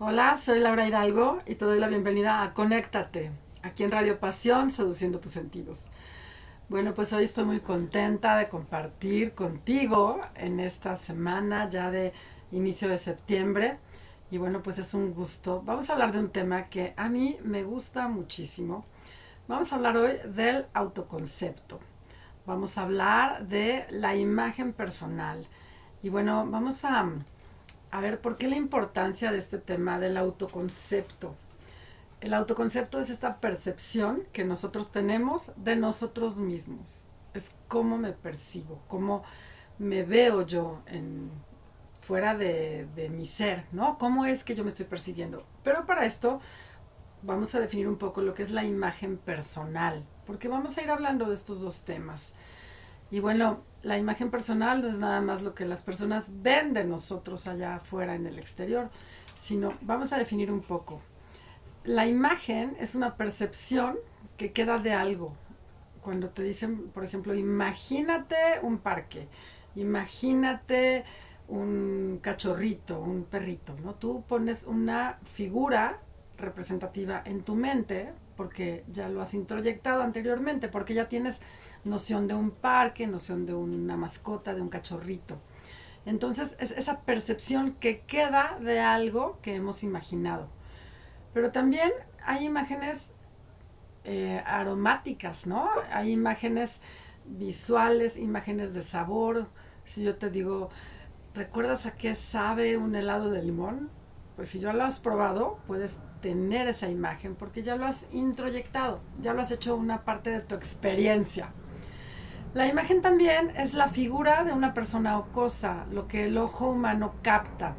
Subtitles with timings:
[0.00, 3.32] Hola, soy Laura Hidalgo y te doy la bienvenida a Conéctate,
[3.62, 5.88] aquí en Radio Pasión, seduciendo tus sentidos.
[6.68, 12.12] Bueno, pues hoy estoy muy contenta de compartir contigo en esta semana ya de
[12.52, 13.78] inicio de septiembre.
[14.30, 15.62] Y bueno, pues es un gusto.
[15.66, 18.84] Vamos a hablar de un tema que a mí me gusta muchísimo.
[19.48, 21.80] Vamos a hablar hoy del autoconcepto.
[22.46, 25.44] Vamos a hablar de la imagen personal.
[26.04, 27.04] Y bueno, vamos a
[27.90, 31.34] a ver, ¿por qué la importancia de este tema del autoconcepto?
[32.20, 37.04] El autoconcepto es esta percepción que nosotros tenemos de nosotros mismos.
[37.34, 39.22] Es cómo me percibo, cómo
[39.78, 41.30] me veo yo en,
[42.00, 43.98] fuera de, de mi ser, ¿no?
[43.98, 45.44] ¿Cómo es que yo me estoy percibiendo?
[45.62, 46.40] Pero para esto
[47.22, 50.90] vamos a definir un poco lo que es la imagen personal, porque vamos a ir
[50.90, 52.34] hablando de estos dos temas.
[53.10, 56.84] Y bueno, la imagen personal no es nada más lo que las personas ven de
[56.84, 58.90] nosotros allá afuera en el exterior,
[59.36, 61.00] sino vamos a definir un poco.
[61.84, 63.96] La imagen es una percepción
[64.36, 65.34] que queda de algo.
[66.02, 69.28] Cuando te dicen, por ejemplo, imagínate un parque,
[69.74, 71.04] imagínate
[71.48, 73.94] un cachorrito, un perrito, ¿no?
[73.94, 76.00] Tú pones una figura
[76.36, 81.40] representativa en tu mente porque ya lo has introyectado anteriormente, porque ya tienes
[81.84, 85.38] noción de un parque, noción de una mascota, de un cachorrito.
[86.06, 90.48] Entonces es esa percepción que queda de algo que hemos imaginado.
[91.34, 91.92] Pero también
[92.24, 93.14] hay imágenes
[94.04, 95.68] eh, aromáticas, ¿no?
[95.92, 96.82] Hay imágenes
[97.26, 99.48] visuales, imágenes de sabor.
[99.84, 100.70] Si yo te digo,
[101.34, 103.90] ¿recuerdas a qué sabe un helado de limón?
[104.36, 109.00] Pues si ya lo has probado, puedes tener esa imagen porque ya lo has introyectado,
[109.20, 111.52] ya lo has hecho una parte de tu experiencia.
[112.58, 116.70] La imagen también es la figura de una persona o cosa, lo que el ojo
[116.70, 117.76] humano capta,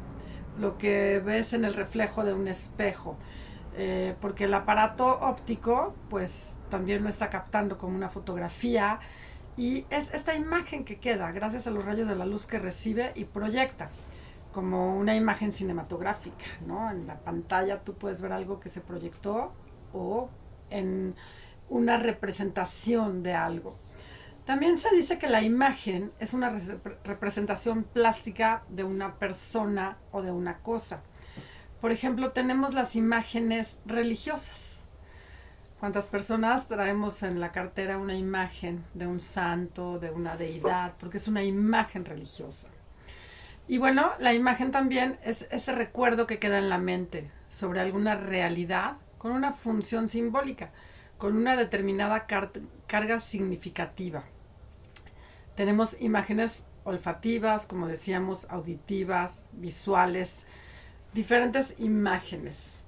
[0.58, 3.18] lo que ves en el reflejo de un espejo,
[3.76, 9.00] eh, porque el aparato óptico pues también lo está captando como una fotografía
[9.54, 13.12] y es esta imagen que queda gracias a los rayos de la luz que recibe
[13.14, 13.90] y proyecta
[14.50, 16.90] como una imagen cinematográfica, ¿no?
[16.90, 19.52] En la pantalla tú puedes ver algo que se proyectó
[19.92, 20.30] o
[20.70, 21.16] en
[21.68, 23.74] una representación de algo.
[24.44, 26.52] También se dice que la imagen es una
[27.04, 31.02] representación plástica de una persona o de una cosa.
[31.80, 34.84] Por ejemplo, tenemos las imágenes religiosas.
[35.78, 40.92] ¿Cuántas personas traemos en la cartera una imagen de un santo, de una deidad?
[40.98, 42.68] Porque es una imagen religiosa.
[43.66, 48.14] Y bueno, la imagen también es ese recuerdo que queda en la mente sobre alguna
[48.14, 50.70] realidad con una función simbólica,
[51.20, 52.26] con una determinada
[52.86, 54.24] carga significativa.
[55.54, 60.46] Tenemos imágenes olfativas, como decíamos, auditivas, visuales,
[61.12, 62.84] diferentes imágenes.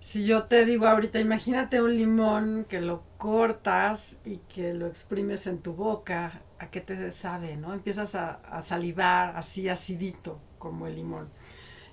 [0.00, 5.46] Si yo te digo ahorita, imagínate un limón que lo cortas y que lo exprimes
[5.46, 7.56] en tu boca, ¿a qué te sabe?
[7.56, 7.72] ¿no?
[7.72, 11.30] Empiezas a, a salivar así acidito como el limón.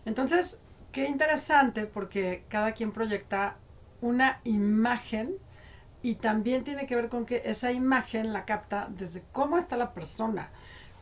[0.06, 0.58] Entonces,
[0.92, 3.58] qué interesante porque cada quien proyecta
[4.02, 5.38] una imagen
[6.04, 9.94] y también tiene que ver con que esa imagen la capta desde cómo está la
[9.94, 10.50] persona,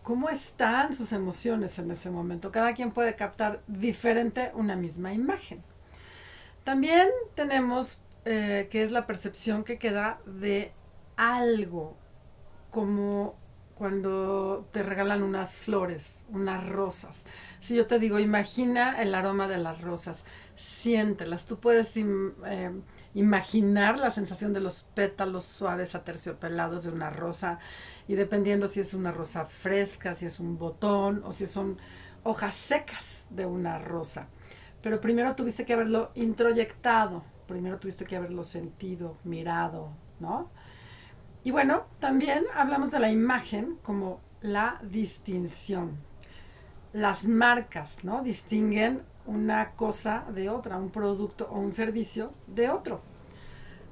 [0.04, 2.52] cómo están sus emociones en ese momento.
[2.52, 5.64] Cada quien puede captar diferente una misma imagen.
[6.64, 10.72] También tenemos eh, que es la percepción que queda de
[11.16, 11.96] algo,
[12.70, 13.36] como
[13.80, 17.26] cuando te regalan unas flores, unas rosas.
[17.62, 20.26] Si yo te digo, imagina el aroma de las rosas,
[20.60, 21.46] siéntelas.
[21.46, 22.72] Tú puedes eh,
[23.14, 27.60] imaginar la sensación de los pétalos suaves aterciopelados de una rosa
[28.10, 31.78] y dependiendo si es una rosa fresca, si es un botón o si son
[32.24, 34.28] hojas secas de una rosa.
[34.82, 40.50] Pero primero tuviste que haberlo introyectado, primero tuviste que haberlo sentido, mirado, ¿no?
[41.44, 45.98] Y bueno, también hablamos de la imagen como la distinción.
[46.92, 48.24] Las marcas, ¿no?
[48.24, 53.02] Distinguen una cosa de otra, un producto o un servicio de otro.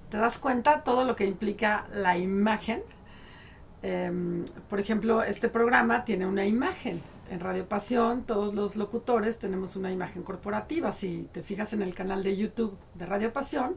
[0.10, 2.82] ¿Te das cuenta todo lo que implica la imagen?
[3.84, 7.02] Em, por ejemplo, este programa tiene una imagen.
[7.30, 10.92] En Radio Pasión, todos los locutores tenemos una imagen corporativa.
[10.92, 13.76] Si te fijas en el canal de YouTube de Radio Pasión,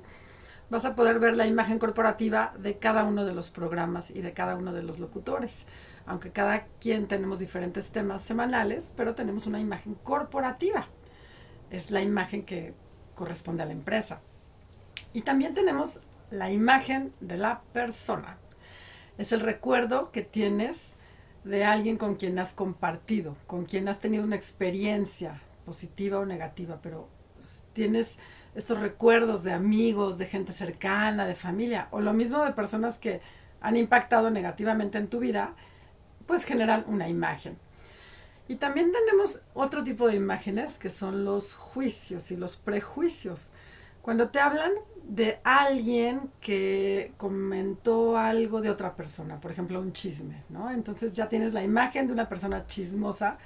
[0.71, 4.33] vas a poder ver la imagen corporativa de cada uno de los programas y de
[4.33, 5.67] cada uno de los locutores.
[6.07, 10.87] Aunque cada quien tenemos diferentes temas semanales, pero tenemos una imagen corporativa.
[11.71, 12.75] Es la imagen que
[13.15, 14.21] corresponde a la empresa.
[15.13, 16.01] Y también tenemos
[16.31, 18.39] la imagen de la persona.
[19.19, 20.97] Es el recuerdo que tienes
[21.45, 26.81] de alguien con quien has compartido, con quien has tenido una experiencia positiva o negativa,
[26.83, 27.09] pero
[27.73, 28.19] tienes
[28.55, 33.21] estos recuerdos de amigos, de gente cercana, de familia, o lo mismo de personas que
[33.61, 35.55] han impactado negativamente en tu vida,
[36.27, 37.57] pues generan una imagen.
[38.51, 43.51] Y también tenemos otro tipo de imágenes que son los juicios y los prejuicios.
[44.03, 44.73] Cuando te hablan
[45.05, 50.69] de alguien que comentó algo de otra persona, por ejemplo, un chisme, ¿no?
[50.73, 53.39] Entonces ya tienes la imagen de una persona chismosa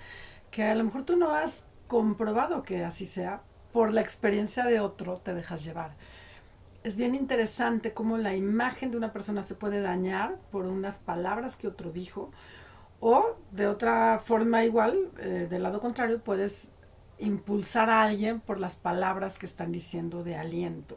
[0.51, 3.43] que a lo mejor tú no has comprobado que así sea,
[3.75, 5.91] por la experiencia de otro te dejas llevar.
[6.83, 11.57] Es bien interesante cómo la imagen de una persona se puede dañar por unas palabras
[11.57, 12.31] que otro dijo
[13.07, 16.73] o de otra forma igual, eh, del lado contrario, puedes
[17.19, 20.97] impulsar a alguien por las palabras que están diciendo de aliento.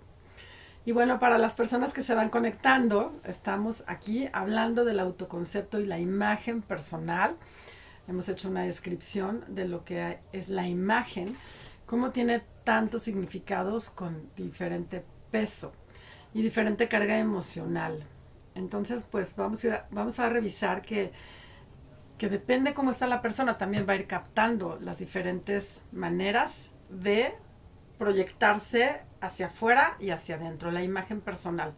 [0.85, 5.85] Y bueno, para las personas que se van conectando, estamos aquí hablando del autoconcepto y
[5.85, 7.35] la imagen personal.
[8.07, 11.35] Hemos hecho una descripción de lo que es la imagen,
[11.85, 15.73] cómo tiene tantos significados con diferente peso
[16.33, 18.01] y diferente carga emocional.
[18.55, 21.11] Entonces, pues vamos a, vamos a revisar que,
[22.17, 27.35] que depende cómo está la persona, también va a ir captando las diferentes maneras de
[27.97, 31.73] proyectarse hacia afuera y hacia adentro, la imagen personal.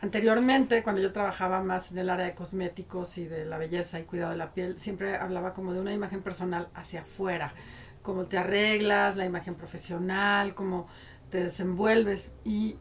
[0.00, 4.04] Anteriormente, cuando yo trabajaba más en el área de cosméticos y de la belleza y
[4.04, 7.54] cuidado de la piel, siempre hablaba como de una imagen personal hacia afuera,
[8.02, 10.88] cómo te arreglas, la imagen profesional, cómo
[11.30, 12.34] te desenvuelves.
[12.44, 12.76] Y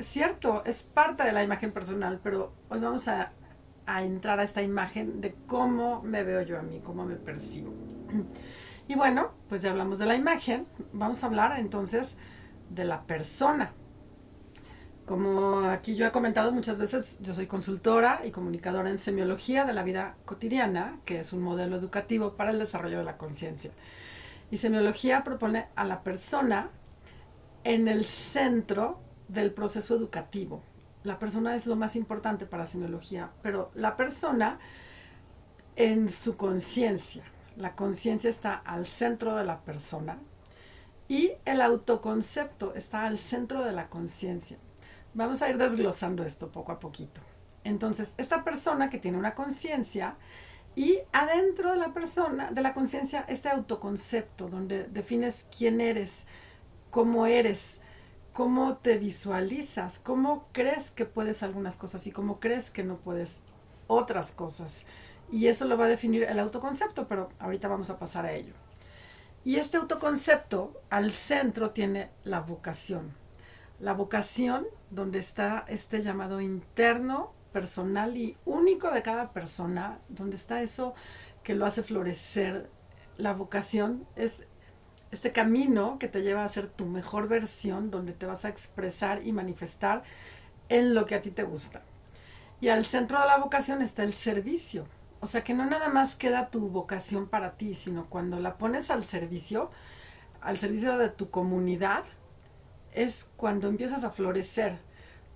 [0.00, 3.32] cierto, es parte de la imagen personal, pero hoy vamos a,
[3.88, 7.72] a entrar a esta imagen de cómo me veo yo a mí, cómo me percibo.
[8.86, 12.18] Y bueno, pues ya hablamos de la imagen, vamos a hablar entonces
[12.70, 13.72] de la persona.
[15.06, 19.72] Como aquí yo he comentado muchas veces, yo soy consultora y comunicadora en semiología de
[19.72, 23.70] la vida cotidiana, que es un modelo educativo para el desarrollo de la conciencia.
[24.50, 26.70] Y semiología propone a la persona
[27.64, 30.62] en el centro del proceso educativo.
[31.08, 34.58] La persona es lo más importante para semiología, pero la persona
[35.74, 37.24] en su conciencia.
[37.56, 40.18] La conciencia está al centro de la persona
[41.08, 44.58] y el autoconcepto está al centro de la conciencia.
[45.14, 47.22] Vamos a ir desglosando esto poco a poquito.
[47.64, 50.16] Entonces, esta persona que tiene una conciencia
[50.76, 56.26] y adentro de la persona, de la conciencia, este autoconcepto donde defines quién eres,
[56.90, 57.80] cómo eres,
[58.38, 63.42] cómo te visualizas, cómo crees que puedes algunas cosas y cómo crees que no puedes
[63.88, 64.86] otras cosas.
[65.28, 68.52] Y eso lo va a definir el autoconcepto, pero ahorita vamos a pasar a ello.
[69.44, 73.12] Y este autoconcepto al centro tiene la vocación.
[73.80, 80.62] La vocación donde está este llamado interno, personal y único de cada persona, donde está
[80.62, 80.94] eso
[81.42, 82.70] que lo hace florecer.
[83.16, 84.46] La vocación es
[85.10, 89.26] este camino que te lleva a ser tu mejor versión, donde te vas a expresar
[89.26, 90.02] y manifestar
[90.68, 91.82] en lo que a ti te gusta.
[92.60, 94.86] Y al centro de la vocación está el servicio,
[95.20, 98.90] o sea que no nada más queda tu vocación para ti, sino cuando la pones
[98.90, 99.70] al servicio,
[100.40, 102.04] al servicio de tu comunidad,
[102.92, 104.78] es cuando empiezas a florecer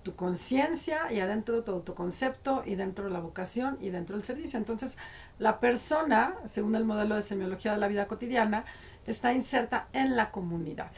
[0.03, 4.59] tu conciencia y adentro tu autoconcepto y dentro la vocación y dentro el servicio.
[4.59, 4.97] Entonces,
[5.39, 8.65] la persona, según el modelo de semiología de la vida cotidiana,
[9.07, 10.91] está inserta en la comunidad.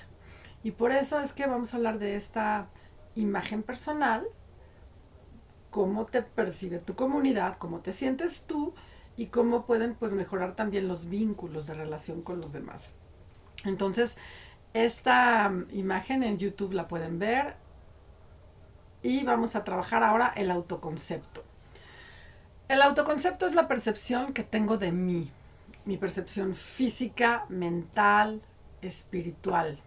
[0.64, 2.68] Y por eso es que vamos a hablar de esta
[3.16, 4.28] imagen personal
[5.76, 8.74] cómo te percibe tu comunidad, cómo te sientes tú
[9.18, 12.96] y cómo pueden pues mejorar también los vínculos de relación con los demás.
[13.66, 14.16] Entonces,
[14.74, 17.56] esta mm, imagen en YouTube la pueden ver
[19.02, 21.44] y vamos a trabajar ahora el autoconcepto.
[22.70, 25.30] El autoconcepto es la percepción que tengo de mí,
[25.86, 28.42] mi percepción física, mental,
[28.82, 29.80] espiritual.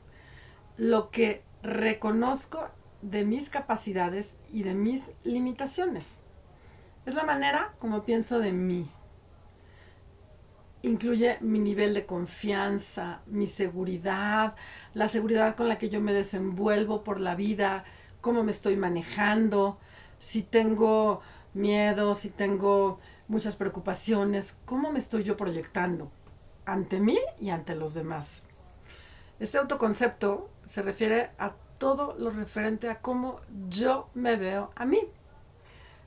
[0.76, 2.68] Lo que reconozco
[3.02, 6.22] de mis capacidades y de mis limitaciones.
[7.06, 8.88] Es la manera como pienso de mí.
[10.82, 14.54] Incluye mi nivel de confianza, mi seguridad,
[14.94, 17.84] la seguridad con la que yo me desenvuelvo por la vida,
[18.20, 19.78] cómo me estoy manejando,
[20.18, 21.20] si tengo
[21.54, 26.10] miedo, si tengo muchas preocupaciones, cómo me estoy yo proyectando
[26.64, 28.42] ante mí y ante los demás.
[29.38, 35.00] Este autoconcepto se refiere a todo lo referente a cómo yo me veo a mí.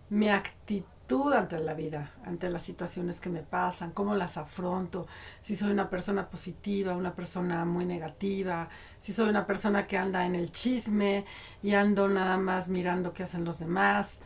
[0.10, 5.08] Mi actitud ante la vida, ante las situaciones que me pasan, cómo las afronto,
[5.42, 10.26] si soy una persona positiva, una persona muy negativa, si soy una persona que anda
[10.26, 11.26] en el chisme
[11.64, 14.22] y ando nada más mirando qué hacen los demás.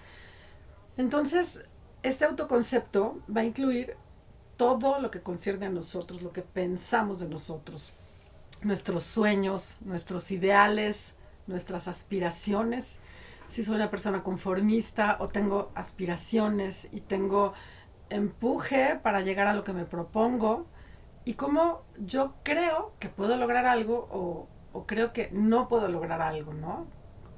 [0.98, 1.64] Entonces,
[2.05, 3.97] este autoconcepto va a incluir
[4.57, 7.93] todo lo que concierne a nosotros, lo que pensamos de nosotros.
[8.62, 11.13] nuestros sueños, nuestros ideales,
[11.45, 13.00] nuestras aspiraciones.
[13.47, 17.53] Si soy una persona conformista o tengo aspiraciones y tengo
[18.09, 20.65] empuje para llegar a lo que me propongo
[21.25, 24.47] y cómo yo creo que puedo lograr algo o,
[24.88, 26.88] creo que no puedo lograr algo, ¿no?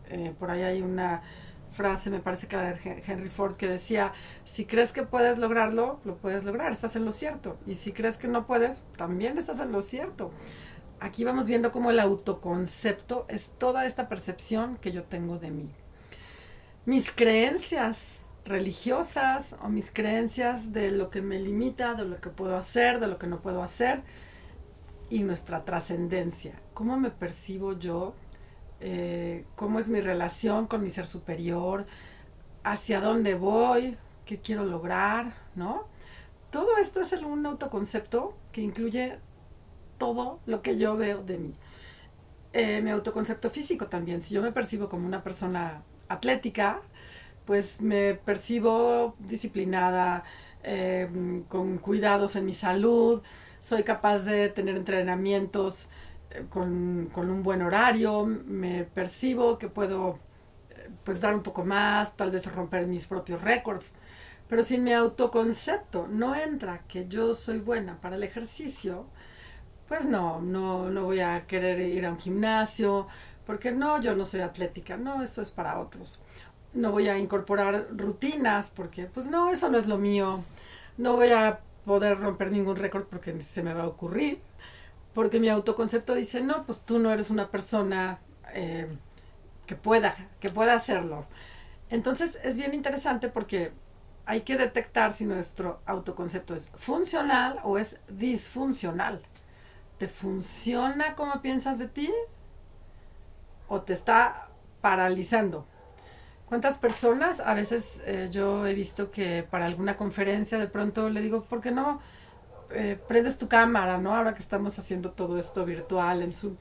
[0.09, 1.23] Eh, por ahí hay una
[1.71, 4.13] frase, me parece que era de Henry Ford, que decía,
[4.45, 7.57] si crees que puedes lograrlo, lo puedes lograr, estás en lo cierto.
[7.65, 10.31] Y si crees que no puedes, también estás en lo cierto.
[10.99, 15.69] Aquí vamos viendo cómo el autoconcepto es toda esta percepción que yo tengo de mí.
[16.85, 22.55] Mis creencias religiosas o mis creencias de lo que me limita, de lo que puedo
[22.55, 24.01] hacer, de lo que no puedo hacer
[25.09, 26.55] y nuestra trascendencia.
[26.73, 28.13] ¿Cómo me percibo yo
[28.79, 31.85] eh, cómo es mi relación con mi ser superior,
[32.63, 35.85] hacia dónde voy, qué quiero lograr, ¿no?
[36.51, 39.19] Todo esto es un autoconcepto que incluye
[39.97, 41.55] todo lo que yo veo de mí.
[42.53, 46.81] Eh, mi autoconcepto físico también, si yo me percibo como una persona atlética,
[47.45, 50.23] pues me percibo disciplinada,
[50.63, 51.07] eh,
[51.47, 53.21] con cuidados en mi salud,
[53.61, 55.91] soy capaz de tener entrenamientos
[56.49, 60.19] con, un buen horario, me percibo que puedo
[60.69, 63.95] eh, pues dar un poco más, tal vez romper mis propios récords.
[64.47, 69.05] Pero si en mi autoconcepto no entra que yo soy buena para el ejercicio,
[69.87, 73.07] pues no, no, no voy a querer ir a un gimnasio,
[73.45, 76.21] porque no, yo no soy atlética, no, eso es para otros.
[76.73, 80.43] No voy a incorporar rutinas, porque pues no, eso no es lo mío.
[80.97, 84.41] No voy a poder romper ningún récord porque se me va a ocurrir
[85.17, 88.19] porque mi autoconcepto dice, no, pues tú no eres una persona
[88.53, 88.85] eh,
[89.65, 91.25] que pueda, que pueda hacerlo.
[91.89, 93.71] Entonces es bien interesante porque
[94.27, 99.23] hay que detectar si nuestro autoconcepto es funcional o es disfuncional.
[99.97, 102.13] ¿Te funciona como piensas de ti?
[103.67, 104.49] ¿O te está
[104.81, 105.65] paralizando?
[106.45, 107.39] ¿Cuántas personas?
[107.39, 111.59] A veces eh, yo he visto que para alguna conferencia de pronto le digo, ¿por
[111.59, 111.99] qué no?
[112.71, 114.15] Eh, prendes tu cámara, ¿no?
[114.15, 116.55] Ahora que estamos haciendo todo esto virtual en Zoom.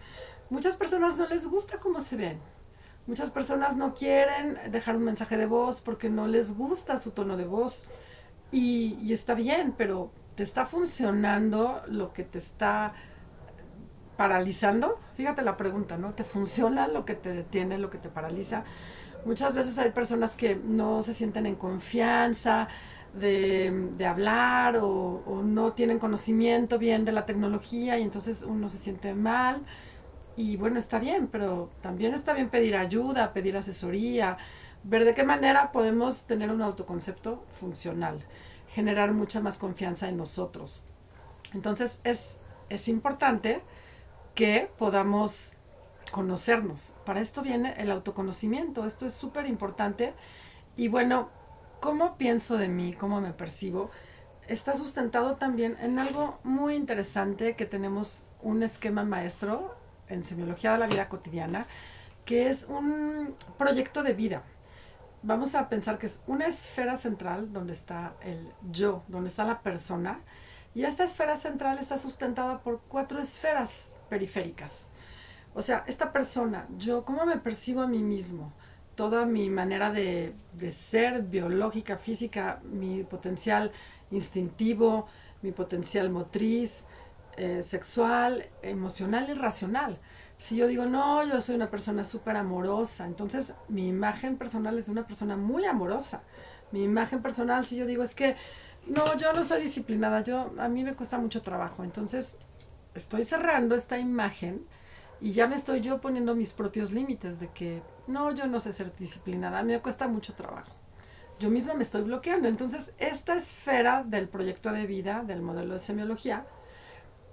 [0.51, 2.39] Muchas personas no les gusta cómo se ven.
[3.07, 7.37] Muchas personas no quieren dejar un mensaje de voz porque no les gusta su tono
[7.37, 7.87] de voz.
[8.53, 12.95] Y, y está bien, pero ¿te está funcionando lo que te está
[14.17, 14.99] paralizando?
[15.15, 16.15] Fíjate la pregunta, ¿no?
[16.15, 18.65] ¿Te funciona lo que te detiene, lo que te paraliza?
[19.25, 22.69] Muchas veces hay personas que no se sienten en confianza,
[23.19, 29.15] de, hablar o, no tienen conocimiento bien de la tecnología y entonces uno se siente
[29.15, 29.63] mal.
[30.37, 34.37] Y bueno, está bien, pero también está bien pedir ayuda, pedir asesoría,
[34.85, 38.21] ver de qué manera podemos tener un autoconcepto funcional,
[38.69, 40.83] generar mucha más confianza en nosotros.
[41.55, 43.63] Entonces es, es importante
[44.35, 45.57] que podamos
[46.11, 46.95] conocernos.
[47.07, 50.13] Para esto viene el autoconocimiento, esto es súper importante.
[50.77, 51.31] Y bueno,
[51.81, 53.91] cómo pienso de mí, cómo me percibo,
[54.49, 59.75] está sustentado también en algo muy interesante que tenemos un esquema maestro
[60.09, 61.67] en semiología de la vida cotidiana,
[62.25, 64.43] que es un proyecto de vida.
[65.23, 69.63] Vamos a pensar que es una esfera central donde está el yo, donde está la
[69.63, 70.21] persona,
[70.75, 74.91] y esta esfera central está sustentada por cuatro esferas periféricas.
[75.55, 78.53] O sea, esta persona, yo, ¿cómo me percibo a mí mismo?
[78.97, 80.35] Toda mi manera de,
[80.71, 83.71] ser biológica, física, mi potencial
[84.11, 85.07] instintivo,
[85.43, 86.87] mi potencial motriz,
[87.37, 89.99] eh, sexual, emocional y racional.
[90.39, 94.87] Si yo digo, no, yo soy una persona súper amorosa, entonces mi imagen personal es
[94.87, 96.23] de una persona muy amorosa.
[96.73, 98.35] Mi imagen personal, si yo digo, es que,
[98.87, 102.39] no, yo no soy disciplinada, yo, a mí me cuesta mucho trabajo, entonces
[102.95, 104.67] estoy cerrando esta imagen
[105.21, 108.73] y ya me estoy yo poniendo mis propios límites de que no, yo no sé
[108.73, 110.73] ser disciplinada, me cuesta mucho trabajo.
[111.39, 112.49] Yo misma me estoy bloqueando.
[112.49, 116.47] Entonces, esta esfera del proyecto de vida, del modelo de semiología,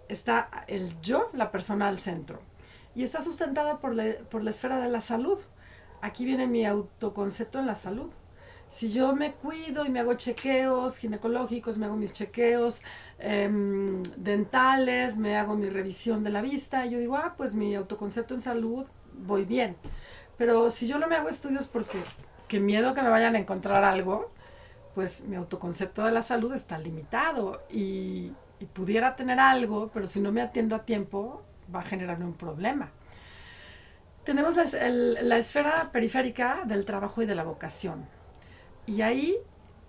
[0.10, 2.40] está el yo, la persona al centro.
[2.96, 5.40] Y está sustentada por la, por la esfera de la salud.
[6.02, 8.12] Aquí viene mi autoconcepto en la salud.
[8.74, 12.82] Si yo me cuido y me hago chequeos ginecológicos, me hago mis chequeos
[13.20, 18.34] em, dentales, me hago mi revisión de la vista, yo digo, ah, pues mi autoconcepto
[18.34, 19.78] en salud, voy bien.
[20.40, 22.00] Pero si yo no me hago estudios porque
[22.48, 24.32] que miedo que me vayan a encontrar algo,
[24.96, 28.32] pues mi autoconcepto de la salud está limitado y,
[28.74, 32.90] pudiera tener algo, pero si no me atiendo a tiempo, va a generarme un problema.
[34.24, 38.08] Tenemos la esfera periférica del trabajo y de la vocación.
[38.86, 39.38] Y ahí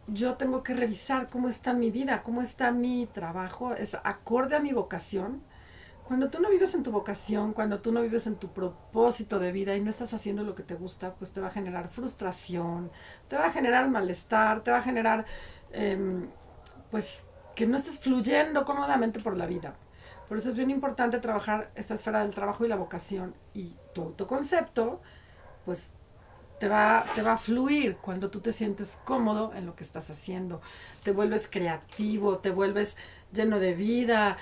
[0.06, 4.60] yo tengo que revisar cómo está mi vida, cómo está mi trabajo, es acorde a
[4.60, 5.42] mi vocación,
[6.04, 9.52] Cuando tú no vives en tu vocación, cuando tú no vives en tu propósito de
[9.52, 12.92] vida y no estás haciendo lo que te gusta, pues te va a generar frustración,
[13.28, 15.26] te va a generar malestar, te va a generar,
[15.72, 16.30] em,
[16.90, 19.76] pues, que no estés fluyendo cómodamente por la vida.
[20.28, 23.36] Por eso es bien importante trabajar esta esfera del trabajo y la vocación.
[23.54, 25.02] Y tu autoconcepto,
[25.64, 25.94] pues
[26.58, 30.10] te va, te va a fluir cuando tú te sientes cómodo en lo que estás
[30.10, 30.60] haciendo.
[31.02, 32.96] Te vuelves creativo, te vuelves
[33.32, 34.36] lleno de vida.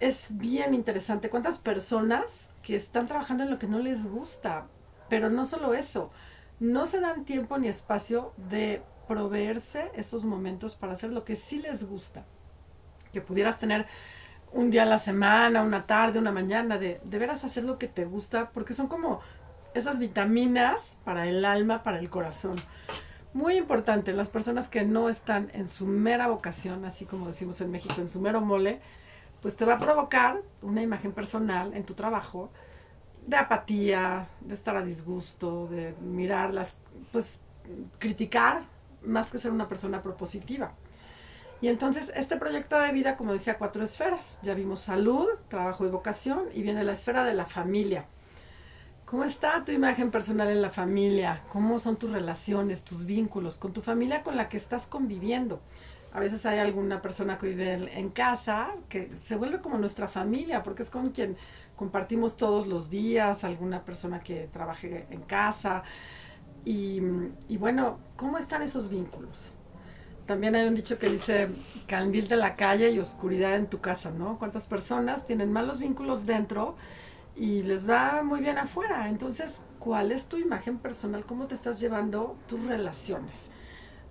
[0.00, 4.66] Es bien interesante cuántas personas que están trabajando en lo que no les gusta,
[5.08, 6.10] pero no solo eso,
[6.58, 11.60] no se dan tiempo ni espacio de proveerse esos momentos para hacer lo que sí
[11.60, 12.24] les gusta.
[13.12, 13.86] Que pudieras tener
[14.52, 18.04] un día a la semana, una tarde, una mañana, de, de hacer lo que te
[18.04, 19.20] gusta, porque son como
[19.74, 22.56] esas vitaminas para el alma, para el corazón.
[23.34, 27.70] Muy importante, las personas que no están en su mera vocación, así como decimos en
[27.70, 28.80] México, en su mero mole,
[29.40, 32.50] pues te va a provocar una imagen personal en tu trabajo
[33.26, 36.76] de apatía, de estar a disgusto, de mirarlas,
[37.10, 37.40] pues
[37.98, 38.62] criticar
[39.04, 40.72] más que ser una persona propositiva.
[41.60, 44.40] Y entonces este proyecto de vida, como decía, cuatro esferas.
[44.42, 48.04] Ya vimos salud, trabajo y vocación y viene la esfera de la familia.
[49.12, 51.42] ¿Cómo está tu imagen personal en la familia?
[51.52, 55.60] ¿Cómo son tus relaciones, tus vínculos con tu familia con la que estás conviviendo?
[56.14, 60.62] A veces hay alguna persona que vive en, casa que se vuelve como nuestra familia
[60.62, 61.36] porque es con quien
[61.76, 65.82] compartimos todos los días, alguna persona que trabaje en casa.
[66.64, 67.00] Y,
[67.58, 69.58] bueno, ¿cómo están esos vínculos?
[70.24, 71.50] También hay un dicho que dice
[71.86, 74.38] candil de la calle y oscuridad en tu casa, ¿no?
[74.38, 76.76] ¿Cuántas personas tienen malos vínculos dentro
[77.36, 79.08] y les va muy bien afuera?
[79.08, 81.24] Entonces, ¿cuál es tu imagen personal?
[81.24, 83.50] ¿Cómo te estás llevando tus relaciones?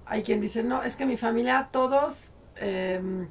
[0.06, 3.28] Hay quien dice, no, es que mi familia todos em,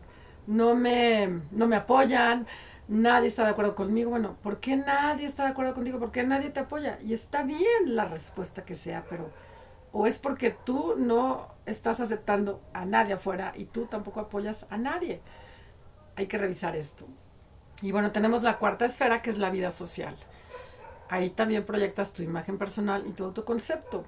[0.47, 2.47] no, me, no me apoyan,
[2.89, 4.11] nadie está de acuerdo conmigo.
[4.11, 5.99] Bueno, ¿por qué nadie está de acuerdo contigo?
[5.99, 6.99] ¿Por qué nadie te apoya?
[7.03, 9.31] Y está bien la respuesta que sea, pero
[9.93, 14.79] o es porque tú no estás aceptando a nadie afuera y tú tampoco apoyas a
[14.79, 15.21] nadie.
[16.17, 17.05] Hay que revisar esto.
[17.83, 20.15] Y bueno, tenemos la cuarta esfera que es la vida social.
[21.09, 24.05] Ahí también proyectas tu imagen personal y tu autoconcepto.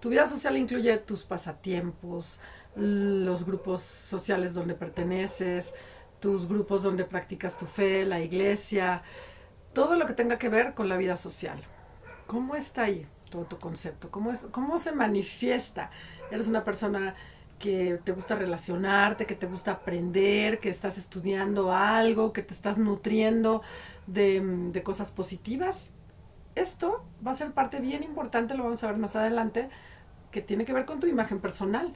[0.00, 2.40] Tu vida social incluye tus pasatiempos,
[2.76, 5.74] los grupos sociales donde perteneces,
[6.20, 9.02] tus grupos donde practicas tu fe, la iglesia,
[9.72, 11.58] todo lo que tenga que ver con la vida social.
[12.26, 13.06] ¿Cómo está ahí?
[13.30, 14.10] todo tu concepto?
[14.10, 15.90] ¿Cómo, es, ¿Cómo se manifiesta?
[16.30, 17.14] Eres una persona
[17.58, 22.78] que te gusta relacionarte, que te gusta aprender, que estás estudiando algo, que te estás
[22.78, 23.62] nutriendo
[24.06, 24.40] de,
[24.72, 25.92] de cosas positivas.
[26.54, 29.68] Esto va a ser parte bien importante, lo vamos a ver más adelante,
[30.30, 31.92] que tiene que ver con tu imagen personal.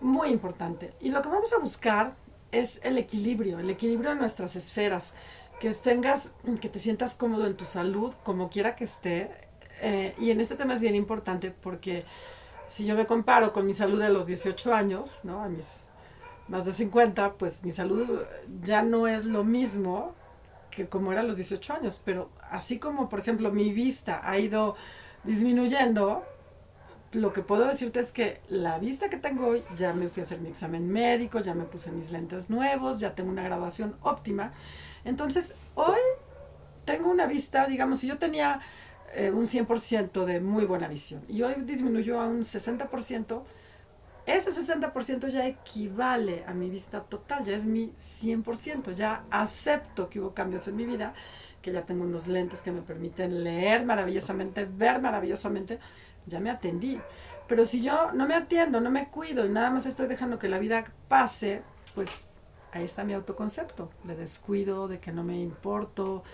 [0.00, 0.92] Muy importante.
[1.00, 2.14] Y lo que vamos a buscar
[2.52, 5.14] es el equilibrio, el equilibrio de nuestras esferas.
[5.60, 9.30] Que tengas, que te sientas cómodo en tu salud, como quiera que esté,
[9.80, 12.04] eh, y en este tema es bien importante porque
[12.74, 15.44] si yo me comparo con mi salud de los 18 años, ¿no?
[15.44, 15.90] A mis
[16.48, 18.22] más de 50, pues mi salud
[18.62, 20.12] ya no es lo mismo
[20.72, 24.40] que como era a los 18 años, pero así como, por ejemplo, mi vista ha
[24.40, 24.74] ido
[25.22, 26.24] disminuyendo,
[27.12, 30.26] lo que puedo decirte es que la vista que tengo hoy, ya me fui a
[30.26, 34.52] hacer mi examen médico, ya me puse mis lentes nuevos, ya tengo una graduación óptima.
[35.04, 36.00] Entonces, hoy
[36.84, 38.58] tengo una vista, digamos, si yo tenía
[39.16, 43.42] eh, un 100% de muy buena visión y hoy disminuyó a un 60%,
[44.26, 50.18] ese 60% ya equivale a mi vista total, ya es mi 100%, ya acepto que
[50.18, 51.14] hubo cambios en mi vida,
[51.60, 55.78] que ya tengo unos lentes que me permiten leer maravillosamente, ver maravillosamente,
[56.26, 57.00] ya me atendí.
[57.46, 60.48] Pero si yo no me atiendo, no me cuido y nada más estoy dejando que
[60.48, 61.62] la vida pase,
[61.94, 62.26] pues
[62.72, 66.24] ahí está mi autoconcepto, de descuido, de que no me importo,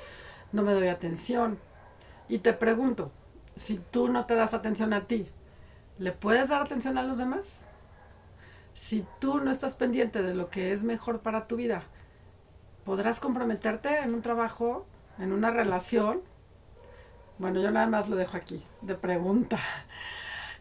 [0.52, 1.58] no me doy atención.
[2.30, 3.10] Y te pregunto,
[3.56, 5.26] si tú no te das atención a ti,
[5.98, 7.68] ¿le puedes dar atención a los demás?
[8.72, 11.82] Si tú no estás pendiente de lo que es mejor para tu vida,
[12.84, 14.86] ¿podrás comprometerte en un trabajo,
[15.18, 16.22] en una relación?
[17.38, 19.58] Bueno, yo nada más lo dejo aquí, de pregunta.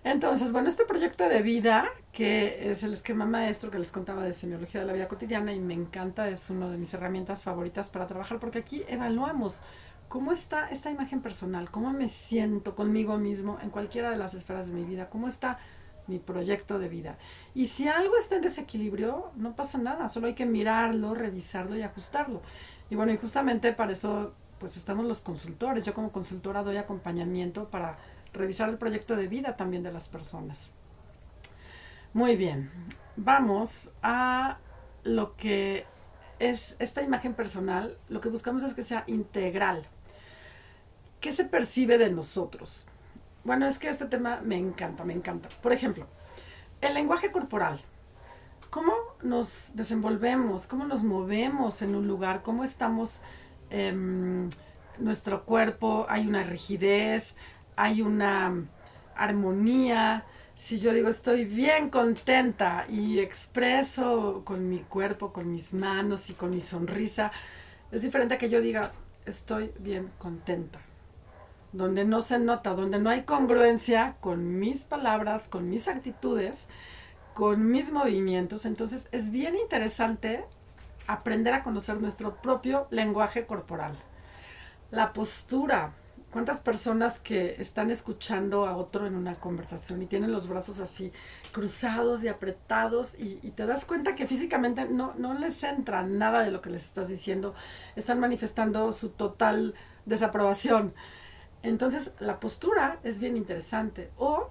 [0.03, 4.33] Entonces, bueno, este proyecto de vida, que es el esquema maestro que les contaba de
[4.33, 8.07] semiología de la vida cotidiana y me encanta, es una de mis herramientas favoritas para
[8.07, 9.65] trabajar porque aquí evaluamos
[10.09, 11.69] ¿Cómo está esta imagen personal?
[11.69, 15.07] ¿Cómo me siento conmigo mismo en cualquiera de las esferas de mi vida?
[15.07, 15.59] ¿Cómo está
[16.07, 17.19] mi proyecto de vida?
[17.53, 21.83] Y si algo está en desequilibrio, no pasa nada, solo hay que mirarlo, revisarlo y
[21.83, 22.41] ajustarlo.
[22.89, 25.85] Y bueno, y justamente para eso pues estamos los consultores.
[25.85, 27.99] Yo como consultora doy acompañamiento para
[28.33, 30.73] revisar el proyecto de vida también de las personas.
[32.13, 32.71] Muy bien,
[33.15, 34.57] vamos a
[35.03, 35.85] lo que
[36.39, 39.85] es esta imagen personal, lo que buscamos es que sea integral.
[41.19, 42.85] ¿Qué se percibe de nosotros?
[43.43, 45.49] Bueno, es que este tema me encanta, me encanta.
[45.61, 46.07] Por ejemplo,
[46.79, 47.79] el lenguaje corporal.
[48.69, 50.67] ¿Cómo nos desenvolvemos?
[50.67, 52.41] ¿Cómo nos movemos en un lugar?
[52.41, 53.23] ¿Cómo estamos?
[53.69, 54.49] Em,
[54.99, 57.35] nuestro cuerpo, hay una rigidez,
[57.75, 58.53] hay una
[59.15, 60.25] armonía.
[60.55, 66.33] Si yo digo estoy bien contenta y expreso con mi cuerpo, con mis manos y
[66.33, 67.31] con mi sonrisa,
[67.91, 68.93] es diferente a que yo diga
[69.25, 70.79] estoy bien contenta.
[71.71, 76.67] Donde no se nota, donde no hay congruencia con mis palabras, con mis actitudes,
[77.33, 78.65] con mis movimientos.
[78.65, 80.45] Entonces es bien interesante
[81.07, 83.93] aprender a conocer nuestro propio lenguaje corporal.
[84.91, 85.91] La postura,
[86.31, 91.11] ¿Cuántas personas que están escuchando a otro en una conversación y tienen los brazos así
[91.51, 96.51] cruzados y apretados y, te das cuenta que físicamente no, no les entra nada de
[96.51, 97.55] lo que les estás diciendo?
[97.95, 99.73] Están manifestando su total
[100.05, 100.93] desaprobación.
[101.63, 104.11] Entonces, la postura es bien interesante.
[104.17, 104.49] O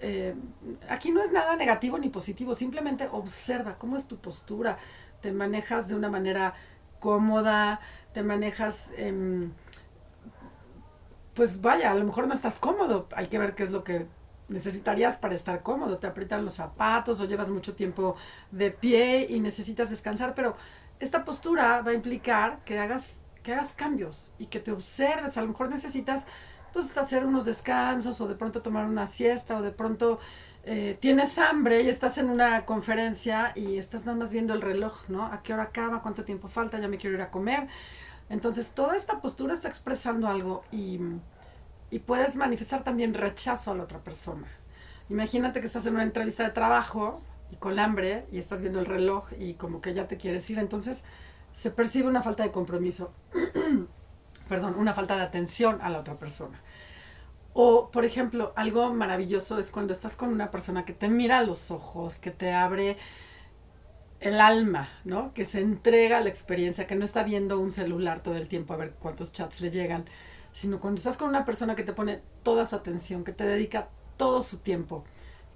[0.00, 0.34] eh,
[0.88, 4.78] aquí no es nada negativo ni positivo, simplemente observa cómo es tu postura.
[5.20, 6.54] Te manejas de una manera
[6.98, 7.80] cómoda,
[8.12, 8.92] te manejas...
[8.96, 9.48] Eh,
[11.34, 14.06] pues vaya, a lo mejor no estás cómodo, hay que ver qué es lo que
[14.48, 18.16] necesitarías para estar cómodo, te aprietan los zapatos o llevas mucho tiempo
[18.50, 20.56] de pie y necesitas descansar, pero
[20.98, 25.42] esta postura va a implicar que hagas, que hagas cambios y que te observes, a
[25.42, 26.26] lo mejor necesitas
[26.72, 30.18] pues hacer unos descansos o de pronto tomar una siesta o de pronto
[30.64, 35.08] eh, tienes hambre y estás en una conferencia y estás nada más viendo el reloj,
[35.08, 35.24] ¿no?
[35.24, 36.02] ¿A qué hora acaba?
[36.02, 36.78] ¿Cuánto tiempo falta?
[36.78, 37.66] Ya me quiero ir a comer.
[38.28, 41.00] Entonces, toda esta postura está expresando algo y,
[42.06, 44.46] puedes manifestar también rechazo a la otra persona.
[45.08, 48.86] Imagínate que estás en una entrevista de trabajo y con hambre y estás viendo el
[48.86, 51.04] reloj y como que ya te quieres ir, entonces
[51.52, 53.12] se percibe una falta de compromiso,
[54.50, 56.60] perdón, una falta de atención a la otra persona.
[57.52, 61.42] O, por ejemplo, algo maravilloso es cuando estás con una persona que te mira a
[61.44, 62.96] los ojos, que te abre
[64.18, 65.32] el alma, ¿no?
[65.34, 68.74] Que se entrega a la experiencia, que no está viendo un celular todo el tiempo
[68.74, 70.04] a ver cuántos chats le llegan,
[70.52, 73.88] sino cuando estás con una persona que te pone toda su atención, que te dedica
[74.16, 75.04] todo su tiempo.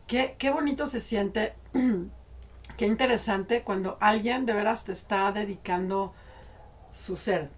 [0.06, 1.54] Qué, qué bonito se siente,
[2.76, 6.14] qué interesante cuando alguien de veras te está dedicando
[6.92, 7.50] su ser.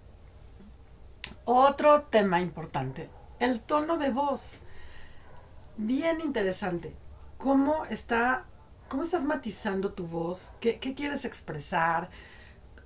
[1.45, 3.09] Otro tema importante,
[3.39, 4.61] el tono de voz.
[5.77, 6.93] Bien interesante.
[7.37, 8.45] ¿Cómo está
[8.89, 10.55] ¿Cómo estás matizando tu voz?
[10.61, 12.09] ¿Qué, quieres expresar?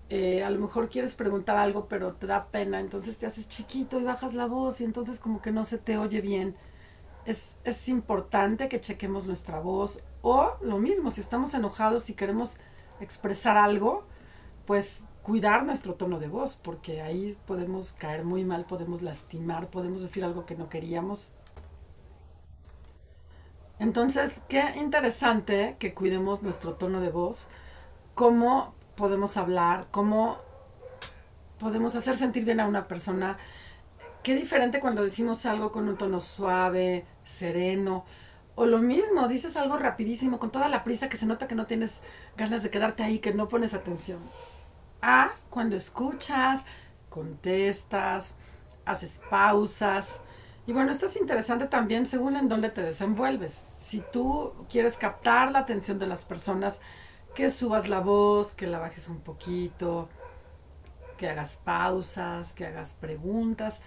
[0.10, 4.00] Eh, a lo mejor quieres preguntar algo, pero te da pena, entonces te haces chiquito
[4.00, 6.56] y bajas la voz y entonces como que no se te oye bien.
[7.26, 12.58] Es, es importante que chequemos nuestra voz o lo mismo, si estamos enojados y queremos
[13.00, 14.04] expresar algo,
[14.66, 20.02] pues cuidar nuestro tono de voz, porque ahí podemos caer muy mal, podemos lastimar, podemos
[20.02, 21.34] decir algo que no queríamos
[23.82, 27.50] entonces, qué interesante que cuidemos nuestro tono de voz,
[28.14, 30.38] cómo podemos hablar, cómo
[31.58, 33.40] podemos hacer sentir bien a una persona.
[34.22, 38.06] Qué diferente cuando decimos algo con un tono suave, sereno,
[38.54, 41.66] o lo mismo, dices algo rapidísimo, con toda la prisa que se nota que no
[41.66, 42.04] tienes
[42.38, 44.20] ganas de quedarte ahí, que no pones atención.
[45.02, 46.66] A, cuando escuchas,
[47.10, 48.34] contestas,
[48.86, 50.22] haces pausas,
[50.68, 53.66] y bueno, esto es interesante también según en dónde te desenvuelves.
[53.80, 56.82] Si tú quieres captar la atención de las personas,
[57.34, 60.10] que subas la voz, que la bajes un poquito,
[61.18, 63.82] que hagas pausas, que hagas preguntas.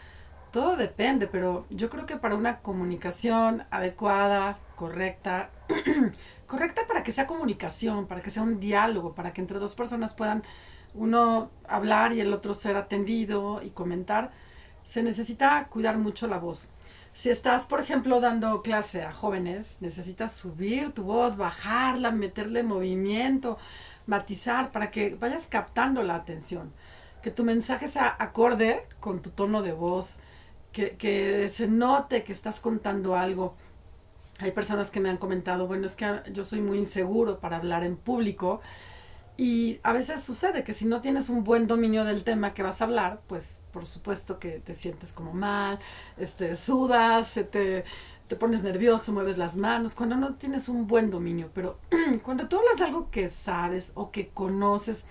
[0.50, 5.50] Todo depende, pero yo creo que para una comunicación adecuada, correcta,
[6.46, 10.14] correcta para que sea comunicación, para que sea un diálogo, para que entre dos personas
[10.14, 10.44] puedan
[10.94, 14.30] uno hablar y el otro ser atendido y comentar,
[14.84, 16.70] se necesita cuidar mucho la voz.
[17.12, 23.56] Si estás, por ejemplo, dando clase a jóvenes, necesitas subir tu voz, bajarla, meterle movimiento,
[24.06, 26.72] matizar para que vayas captando la atención.
[27.22, 30.18] Que tu mensaje sea acorde con tu tono de voz,
[30.72, 33.54] que, que se note que estás contando algo.
[34.40, 37.84] Hay personas que me han comentado, bueno, es que yo soy muy inseguro para hablar
[37.84, 38.60] en público
[39.36, 42.80] y a veces sucede que si no tienes un buen dominio del tema que vas
[42.80, 45.80] a hablar, pues por supuesto que te sientes como mal,
[46.16, 47.84] este, sudas, te,
[48.28, 51.50] te pones nervioso, mueves las manos, cuando no tienes un buen dominio.
[51.52, 51.78] Pero
[52.22, 55.04] cuando tú hablas de algo que sabes o que conoces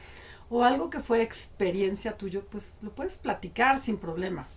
[0.50, 4.48] o algo que fue experiencia tuyo, pues lo puedes platicar sin problema.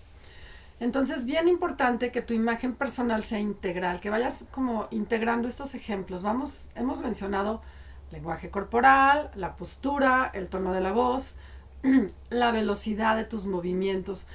[0.79, 6.23] Entonces, bien importante que tu imagen personal sea integral, que vayas como integrando estos ejemplos.
[6.23, 7.63] Vamos, hemos mencionado
[8.11, 11.37] lenguaje corporal, la postura, el tono de la voz,
[12.31, 14.29] la velocidad de tus movimientos,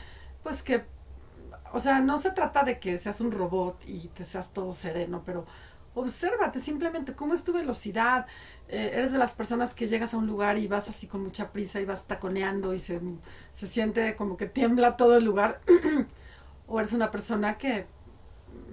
[0.43, 0.83] pues que,
[1.73, 5.23] o sea, no se trata de que seas un robot y te seas todo sereno,
[5.25, 5.45] pero
[5.93, 8.25] obsérvate simplemente cómo es tu velocidad.
[8.67, 11.51] Eh, eres de las personas que llegas a un lugar y vas así con mucha
[11.51, 13.01] prisa y vas taconeando y se,
[13.51, 15.61] se siente como que tiembla todo el lugar.
[16.67, 17.85] o eres una persona que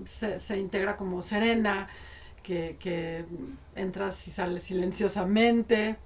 [0.07, 1.89] se, se integra como serena,
[2.49, 3.27] que,
[3.75, 5.97] entras y sales silenciosamente.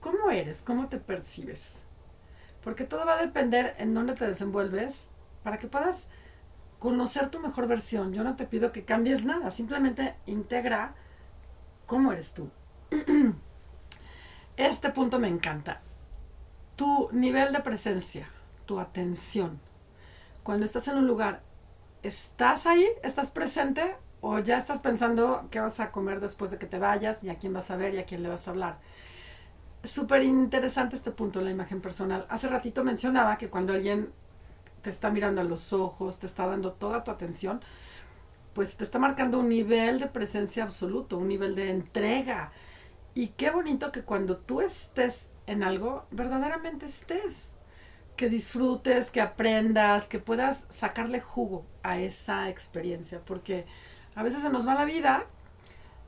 [0.00, 0.62] ¿Cómo eres?
[0.62, 1.84] ¿Cómo te percibes?
[2.62, 5.12] Porque todo va a depender en dónde te desenvuelves
[5.42, 6.08] para que puedas
[6.78, 8.12] conocer tu mejor versión.
[8.12, 10.94] Yo no te pido que cambies nada, simplemente integra
[11.86, 12.50] cómo eres tú.
[14.56, 15.82] Este punto me encanta.
[16.74, 18.28] Tu nivel de presencia,
[18.66, 19.60] tu atención.
[20.42, 21.42] Cuando estás en un lugar,
[22.02, 22.88] ¿estás ahí?
[23.04, 23.96] ¿Estás presente?
[24.20, 27.36] ¿O ya estás pensando qué vas a comer después de que te vayas y a
[27.36, 28.78] quién vas a ver y a quién le vas a hablar?
[29.84, 32.26] Súper interesante este punto la imagen personal.
[32.28, 34.12] Hace ratito mencionaba que cuando alguien
[34.82, 37.60] te está mirando a los ojos, te está dando toda tu atención,
[38.54, 42.50] pues te está marcando un nivel de presencia absoluto, un nivel de entrega.
[43.14, 47.54] Y qué bonito que cuando tú estés en algo, verdaderamente estés.
[48.16, 53.20] Que disfrutes, que aprendas, que puedas sacarle jugo a esa experiencia.
[53.24, 53.64] Porque
[54.18, 55.26] a veces se nos va la vida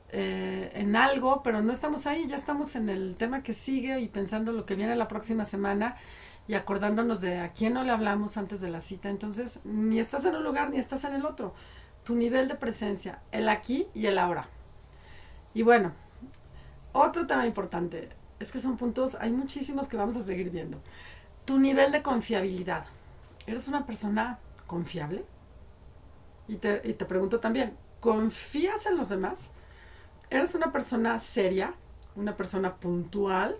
[0.09, 4.09] eh, en algo, pero no estamos ahí, ya estamos en el tema que sigue y
[4.09, 5.95] pensando lo que viene la próxima semana
[6.45, 9.07] y acordándonos de a quién no le hablamos antes de la cita.
[9.07, 11.53] Entonces, ni estás en un lugar ni estás en el otro.
[12.03, 14.49] Tu nivel de presencia, el aquí y el ahora.
[15.53, 15.93] Y bueno,
[16.91, 18.09] otro tema importante
[18.41, 20.81] es que son puntos, hay muchísimos que vamos a seguir viendo.
[21.45, 22.83] Tu nivel de confiabilidad.
[23.47, 25.23] ¿Eres una persona confiable?
[26.49, 29.53] Y te, y te pregunto también, ¿confías en los demás?
[30.29, 31.73] ¿Eres una persona seria?
[32.17, 33.55] ¿Una persona puntual?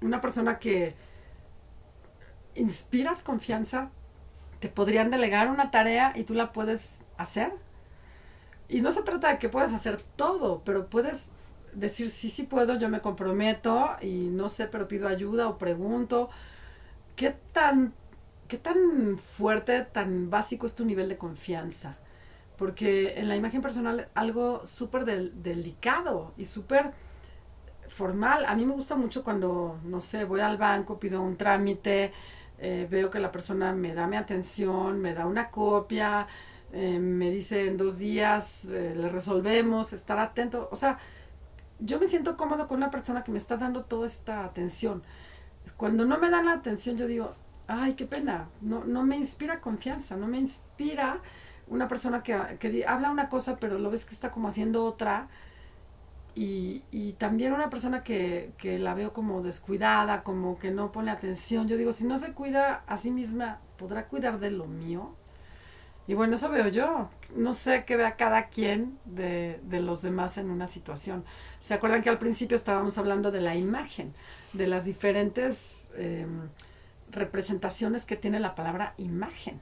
[0.00, 0.94] ¿Una persona que
[2.54, 3.90] inspiras confianza,
[4.60, 7.52] te podrían delegar una tarea y tú la puedes hacer.
[8.68, 11.30] Y no se trata de que puedas hacer todo, pero puedes
[11.74, 16.30] decir, sí, sí puedo, yo me comprometo y no sé, pero pido ayuda o pregunto.
[17.16, 17.92] ¿Qué tan,
[18.48, 21.96] qué tan fuerte, tan básico es tu nivel de confianza?
[22.56, 26.92] Porque en la imagen personal algo súper delicado y súper
[27.88, 28.44] formal.
[28.46, 32.12] A mí me gusta mucho cuando, no sé, voy al banco, pido un trámite,
[32.58, 36.26] eh, veo que la persona me da mi atención, me da una copia,
[36.72, 40.68] eh, me dice en dos días eh, le resolvemos, estar atento.
[40.72, 40.98] O sea,
[41.80, 45.02] yo me siento cómodo con una persona que me está dando toda esta atención.
[45.76, 47.34] Cuando no me dan la atención, yo digo,
[47.66, 51.20] ay, qué pena, no, no me inspira confianza, no me inspira
[51.66, 55.28] una persona que, que habla una cosa, pero lo ves que está como haciendo otra
[56.34, 61.10] y, y también una persona que, que, la veo como descuidada, como que no pone
[61.10, 61.68] atención.
[61.68, 65.14] Yo digo, si no se cuida a sí misma, ¿podrá cuidar de lo mío?
[66.06, 67.08] Y bueno, eso veo yo.
[67.36, 71.24] No sé qué vea cada quien de, de los demás en una situación.
[71.60, 74.12] ¿Se acuerdan que al principio estábamos hablando de la imagen,
[74.52, 76.26] de las diferentes eh,
[77.10, 79.60] representaciones que tiene la palabra imagen?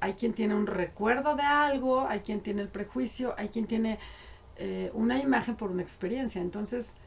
[0.00, 3.98] Hay quien tiene un recuerdo de algo, hay quien tiene el prejuicio, hay quien tiene
[4.56, 6.40] eh, una imagen por una experiencia.
[6.40, 6.98] Entonces,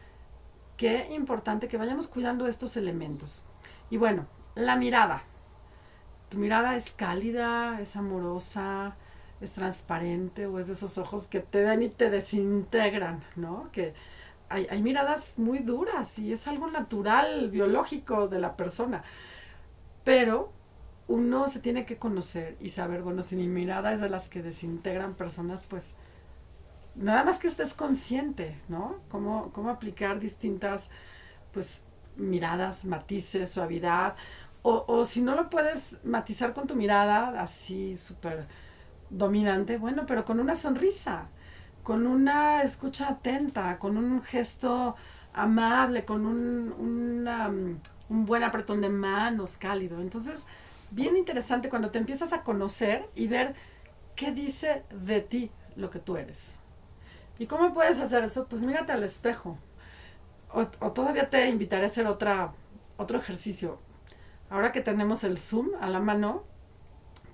[0.77, 3.45] qué importante que vayamos cuidando estos elementos.
[3.89, 5.23] Y bueno, la mirada.
[6.29, 8.95] Tu mirada es cálida, es amorosa,
[9.41, 13.69] es transparente o es de esos ojos que te ven y te desintegran, ¿no?
[13.71, 13.93] Que
[14.49, 19.03] hay, hay miradas muy duras y es algo natural, biológico de la persona.
[20.03, 20.51] Pero
[21.07, 24.41] uno se tiene que conocer y saber, bueno, si mi mirada es de las que
[24.41, 25.95] desintegran personas, pues
[26.95, 28.97] nada más que estés consciente, ¿no?
[29.09, 30.89] Cómo, cómo aplicar distintas,
[31.51, 31.83] pues,
[32.15, 34.15] miradas, matices, suavidad.
[34.61, 38.47] O, o si no lo puedes matizar con tu mirada así súper
[39.09, 41.27] dominante, bueno, pero con una sonrisa,
[41.83, 44.95] con una escucha atenta, con un gesto
[45.33, 49.99] amable, con un, una, un buen apretón de manos cálido.
[50.01, 50.45] Entonces,
[50.93, 53.55] bien interesante cuando te empiezas a conocer y ver
[54.15, 56.59] qué dice de ti lo que tú eres.
[57.39, 58.47] ¿Y cómo puedes hacer eso?
[58.47, 59.57] Pues mírate al espejo.
[60.51, 62.51] O, todavía te invitaré a hacer otra,
[62.97, 63.79] otro ejercicio.
[64.51, 66.43] Ahora que tenemos el Zoom a la mano,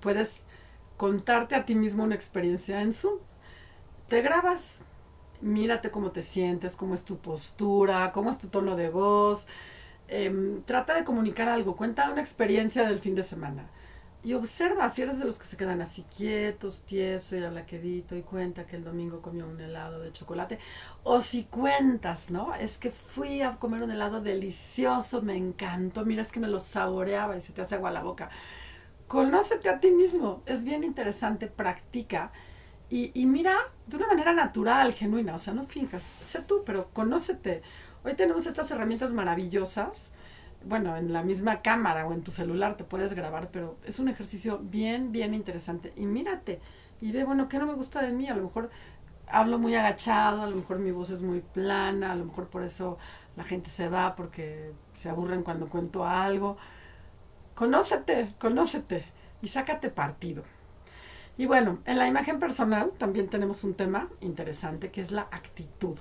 [0.00, 0.42] puedes
[0.96, 3.18] contarte a ti mismo una experiencia en Zoom.
[4.08, 4.84] Te grabas,
[5.42, 9.46] mírate cómo te sientes, cómo es tu postura, cómo es tu tono de voz.
[10.10, 13.70] Em, trata de comunicar algo, cuenta una experiencia del fin de semana.
[14.22, 17.64] y observa si eres de los que se quedan así quietos, tieso y a la
[17.66, 20.58] quedito y cuenta que el domingo comió un helado de chocolate.
[21.04, 22.54] O si cuentas, ¿no?
[22.54, 26.60] Es que fui a comer un helado delicioso, me encantó, mira, es que me lo
[26.60, 28.30] saboreaba y se te hace agua la boca.
[29.06, 32.30] Conócete a ti mismo, es bien interesante, practica
[32.90, 36.90] y, y mira de una manera natural, genuina, o sea, no finjas, sé tú, pero
[36.92, 37.62] conócete.
[38.04, 40.12] Hoy tenemos estas herramientas maravillosas
[40.64, 44.08] bueno, en la misma cámara o en tu celular te puedes grabar, pero es un
[44.08, 45.92] ejercicio bien, bien interesante.
[45.96, 46.60] Y mírate
[47.00, 48.28] y ve, bueno, ¿qué no me gusta de mí?
[48.28, 48.70] A lo mejor
[49.26, 52.62] hablo muy agachado, a lo mejor mi voz es muy plana, a lo mejor por
[52.62, 52.98] eso
[53.36, 56.56] la gente se va porque se aburren cuando cuento algo.
[57.54, 59.04] Conócete, conócete
[59.42, 60.42] y sácate partido.
[61.38, 65.96] Y bueno, en la imagen personal también tenemos un tema interesante que es la actitud.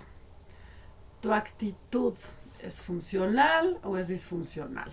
[1.22, 2.14] Tu actitud
[2.62, 4.92] ¿Es funcional o es disfuncional?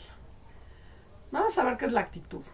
[1.33, 2.45] Vamos a ver qué es la actitud.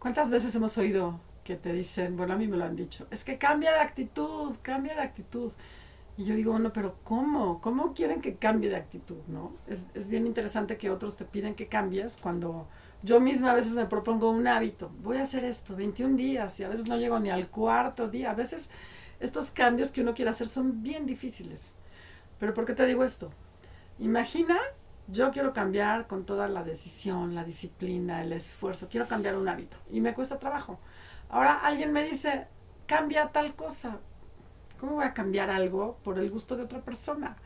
[0.00, 3.22] ¿Cuántas veces hemos oído que te dicen, bueno, a mí me lo han dicho, es
[3.22, 5.52] que cambia de actitud, cambia de actitud?
[6.16, 7.60] Y yo digo, bueno, pero ¿cómo?
[7.60, 9.22] ¿Cómo quieren que cambie de actitud?
[9.28, 9.52] ¿no?
[9.68, 12.66] Es, es bien interesante que otros te piden que cambies cuando
[13.02, 14.90] yo misma a veces me propongo un hábito.
[15.02, 18.32] Voy a hacer esto 21 días y a veces no llego ni al cuarto día.
[18.32, 18.70] A veces
[19.20, 21.76] estos cambios que uno quiere hacer son bien difíciles.
[22.42, 23.30] Pero ¿por qué te digo esto?
[24.00, 24.58] Imagina,
[25.06, 29.76] yo quiero cambiar con toda la decisión, la disciplina, el esfuerzo, quiero cambiar un hábito
[29.92, 30.80] y me cuesta trabajo.
[31.30, 32.48] Ahora alguien me dice,
[32.86, 34.00] cambia tal cosa.
[34.76, 37.36] ¿Cómo voy a cambiar algo por el gusto de otra persona?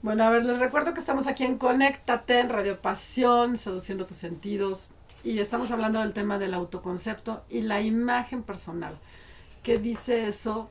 [0.00, 4.18] Bueno, a ver, les recuerdo que estamos aquí en Conéctate, en Radio Pasión, seduciendo tus
[4.18, 4.90] sentidos,
[5.24, 8.96] y estamos hablando del tema del autoconcepto y la imagen personal.
[9.64, 10.70] ¿Qué dice eso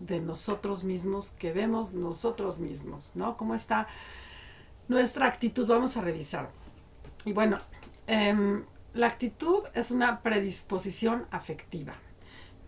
[0.00, 3.36] de nosotros mismos que vemos nosotros mismos, ¿no?
[3.36, 3.86] ¿Cómo está
[4.88, 5.66] nuestra actitud?
[5.66, 6.50] Vamos a revisar.
[7.24, 7.58] Y bueno,
[8.06, 11.94] em, la actitud es una predisposición afectiva.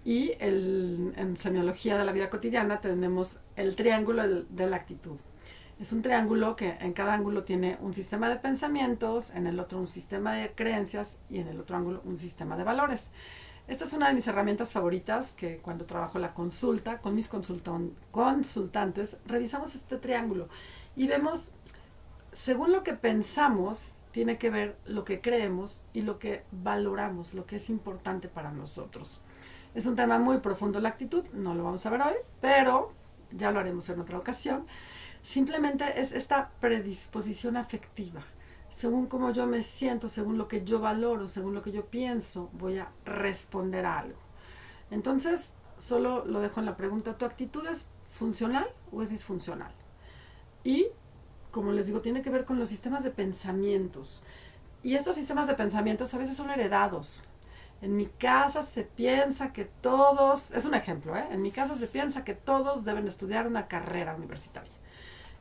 [0.04, 5.18] Y en semiología de la vida cotidiana tenemos el triángulo de la actitud.
[5.80, 9.78] Es un triángulo que en cada ángulo tiene un sistema de pensamientos, en el otro
[9.78, 13.12] un sistema de creencias y en el otro ángulo un sistema de valores.
[13.68, 19.18] Esta es una de mis herramientas favoritas que cuando trabajo la consulta con mis consultantes
[19.26, 20.48] revisamos este triángulo
[20.96, 21.52] y vemos,
[22.32, 27.44] según lo que pensamos, tiene que ver lo que creemos y lo que valoramos, lo
[27.44, 29.20] que es importante para nosotros.
[29.74, 32.94] Es un tema muy profundo la actitud, no lo vamos a ver hoy, pero
[33.32, 34.66] ya lo haremos en otra ocasión.
[35.22, 38.24] Simplemente es esta predisposición afectiva
[38.70, 42.50] según cómo yo me siento, según lo que yo valoro, según lo que yo pienso,
[42.52, 44.18] voy a responder a algo.
[44.90, 49.72] Entonces, solo lo dejo en la pregunta, ¿tu actitud es funcional o es disfuncional?
[50.64, 50.88] Y,
[51.50, 54.22] como les digo, tiene que ver con los sistemas de pensamientos.
[54.82, 57.24] Y estos sistemas de pensamientos a veces son heredados.
[57.80, 61.26] En mi casa se piensa que todos, es un ejemplo, ¿eh?
[61.30, 64.72] en mi casa se piensa que todos deben estudiar una carrera universitaria.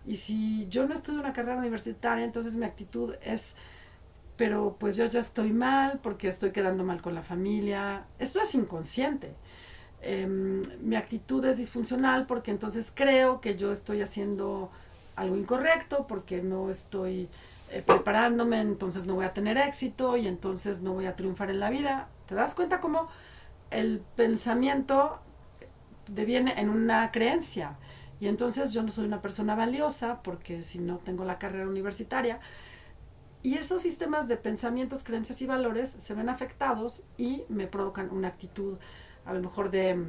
[0.07, 3.55] Y si yo no estudio una carrera universitaria, entonces mi actitud es,
[4.37, 8.05] pero pues yo ya estoy mal porque estoy quedando mal con la familia.
[8.17, 9.35] Esto es inconsciente.
[10.01, 14.71] Em, mi actitud es disfuncional porque entonces creo que yo estoy haciendo
[15.17, 17.27] algo incorrecto, porque no estoy
[17.71, 21.59] eh, preparándome, entonces no voy a tener éxito y entonces no voy a triunfar en
[21.59, 22.07] la vida.
[22.27, 23.09] ¿Te das cuenta cómo
[23.71, 25.19] el pensamiento
[26.07, 27.75] deviene en una creencia?
[28.19, 32.39] Y entonces yo no soy una persona valiosa porque si no tengo la carrera universitaria.
[33.43, 38.27] Y esos sistemas de pensamientos, creencias y valores se ven afectados y me provocan una
[38.27, 38.77] actitud
[39.25, 40.05] a lo mejor de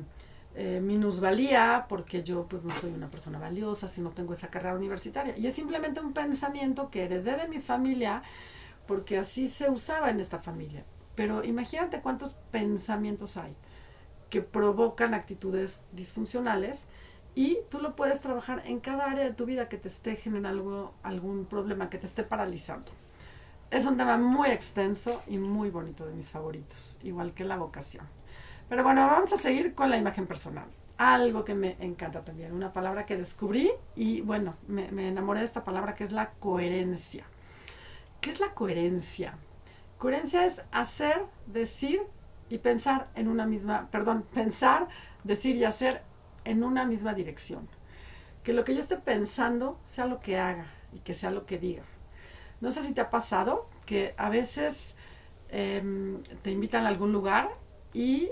[0.55, 4.75] eh, minusvalía porque yo pues no soy una persona valiosa si no tengo esa carrera
[4.75, 5.37] universitaria.
[5.37, 8.23] Y es simplemente un pensamiento que heredé de mi familia
[8.87, 10.85] porque así se usaba en esta familia.
[11.15, 13.55] Pero imagínate cuántos pensamientos hay
[14.31, 16.89] que provocan actitudes disfuncionales
[17.39, 20.93] y tú lo puedes trabajar en cada área de tu vida que te esté generando
[21.05, 22.91] algún problema, que te esté paralizando.
[23.71, 28.05] Es un tema muy extenso y muy bonito de mis favoritos, igual que la vocación.
[28.69, 30.65] Pero bueno, vamos a seguir con la imagen personal.
[30.97, 35.47] Algo que me encanta también, una palabra que descubrí y bueno, me, me enamoré de
[35.47, 37.25] esta palabra que es la coherencia.
[38.21, 39.35] ¿Qué es la coherencia?
[39.97, 42.03] Coherencia es hacer, decir
[42.49, 44.89] y pensar en una misma, perdón, pensar,
[45.23, 46.08] decir y hacer
[46.49, 47.69] en una misma dirección.
[48.43, 51.59] Que lo que yo esté pensando sea lo que haga y que sea lo que
[51.59, 51.83] diga.
[52.61, 54.97] No sé si te ha pasado que a veces
[55.51, 57.51] em, te invitan a algún lugar
[57.93, 58.31] y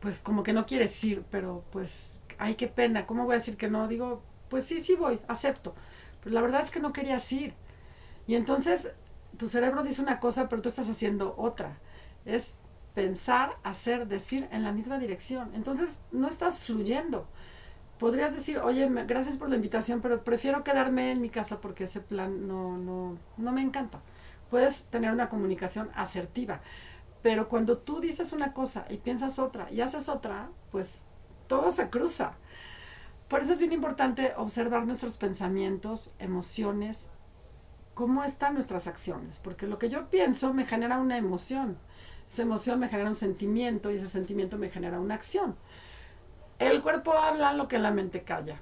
[0.00, 3.56] pues como que no quieres ir, pero pues, ay, qué pena, ¿cómo voy a decir
[3.56, 3.88] que no?
[3.88, 5.74] Digo, pues sí, sí voy, acepto.
[6.22, 7.54] Pero la verdad es que no querías ir.
[8.26, 8.90] Y entonces
[9.38, 11.78] tu cerebro dice una cosa, pero tú estás haciendo otra.
[12.26, 12.56] es
[12.94, 15.50] pensar, hacer, decir en la misma dirección.
[15.54, 17.26] Entonces no estás fluyendo.
[17.98, 22.00] Podrías decir, oye, gracias por la invitación, pero prefiero quedarme en mi casa porque ese
[22.00, 24.00] plan no, no, no me encanta.
[24.50, 26.60] Puedes tener una comunicación asertiva,
[27.22, 31.04] pero cuando tú dices una cosa y piensas otra y haces otra, pues
[31.46, 32.34] todo se cruza.
[33.28, 37.10] Por eso es bien importante observar nuestros pensamientos, emociones,
[37.94, 41.78] cómo están nuestras acciones, porque lo que yo pienso me genera una emoción
[42.32, 45.54] esa emoción me genera un sentimiento y ese sentimiento me genera una acción.
[46.58, 48.58] El cuerpo habla lo que la mente calla.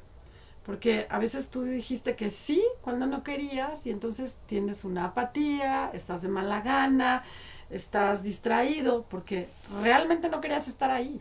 [0.66, 5.88] Porque a veces tú dijiste que sí cuando no querías y entonces tienes una apatía,
[5.94, 7.22] estás de mala gana,
[7.70, 9.48] estás distraído porque
[9.80, 11.20] realmente no querías estar ahí.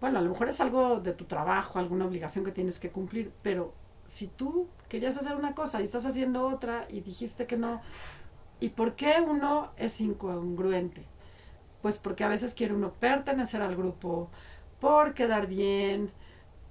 [0.00, 3.32] Bueno, a lo mejor es algo de tu trabajo, alguna obligación que tienes que cumplir,
[3.40, 3.72] pero
[4.04, 7.80] si tú querías hacer una cosa y estás haciendo otra y dijiste que no,
[8.58, 11.11] ¿y por qué uno es incongruente?
[11.82, 14.30] Pues porque a veces quiere uno pertenecer al grupo,
[14.80, 16.10] por quedar bien,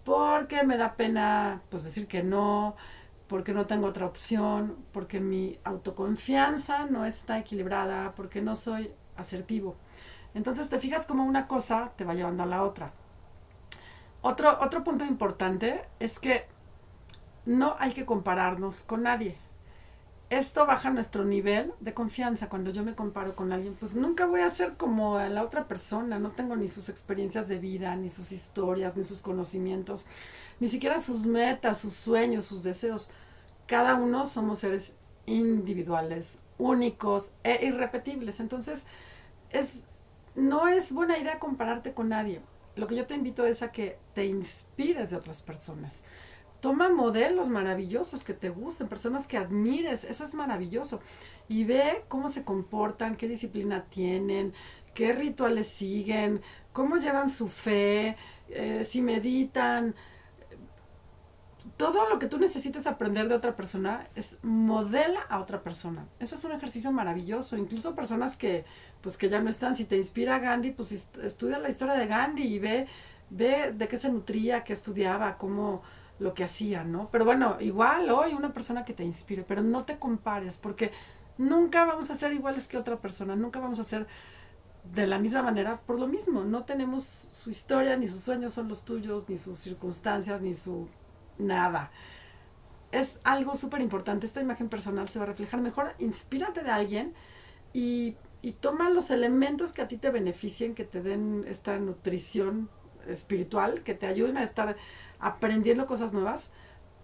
[0.04, 2.76] porque me da pena pues decir que no,
[3.28, 9.76] porque no tengo otra opción, porque mi autoconfianza no está equilibrada, porque no soy asertivo.
[10.34, 12.94] Entonces te fijas como una cosa te va llevando a la otra.
[14.22, 16.46] Otro, otro punto importante es que
[17.46, 19.36] no hay que compararnos con nadie
[20.32, 22.48] esto baja nuestro nivel de confianza.
[22.48, 26.20] Cuando yo me comparo con alguien, pues nunca voy a ser como la otra persona.
[26.20, 30.06] No tengo ni sus experiencias de vida, ni sus historias, ni sus conocimientos,
[30.62, 33.10] ni siquiera sus metas, sus sueños, sus deseos.
[33.68, 38.40] Cada uno somos seres individuales, únicos e irrepetibles.
[38.40, 38.86] Entonces,
[39.50, 39.90] es,
[40.34, 42.40] no es buena idea compararte con nadie.
[42.78, 46.06] Lo que yo te invito es a que te inspires de otras personas
[46.62, 51.02] Toma modelos maravillosos que te gusten, personas que admires, eso es maravilloso.
[51.50, 54.54] Y ve cómo se comportan, qué disciplina tienen,
[54.94, 56.42] qué rituales siguen,
[56.72, 58.16] cómo llevan su fe,
[58.50, 59.96] eh, si meditan.
[61.78, 66.08] Todo lo que tú necesites aprender de otra persona es modela a otra persona.
[66.20, 67.58] Eso es un ejercicio maravilloso.
[67.58, 68.66] Incluso personas que,
[69.02, 72.44] pues, que ya no están, si te inspira Gandhi, pues estudia la historia de Gandhi
[72.44, 72.88] y ve,
[73.32, 75.82] ve de qué se nutría, qué estudiaba, cómo
[76.22, 77.10] lo que hacía, ¿no?
[77.12, 80.92] Pero bueno, igual hoy una persona que te inspire, pero no te compares porque
[81.40, 84.06] nunca vamos a ser iguales que otra persona, nunca vamos a ser
[84.94, 88.68] de la misma manera por lo mismo, no tenemos su historia, ni sus sueños son
[88.68, 90.88] los tuyos, ni sus circunstancias, ni su
[91.40, 91.90] nada.
[92.92, 97.16] Es algo súper importante, esta imagen personal se va a reflejar mejor, inspírate de alguien
[97.74, 102.70] y, y toma los elementos que a ti te beneficien, que te den esta nutrición
[103.08, 104.76] espiritual, que te ayuden a estar
[105.22, 106.52] aprendiendo cosas nuevas,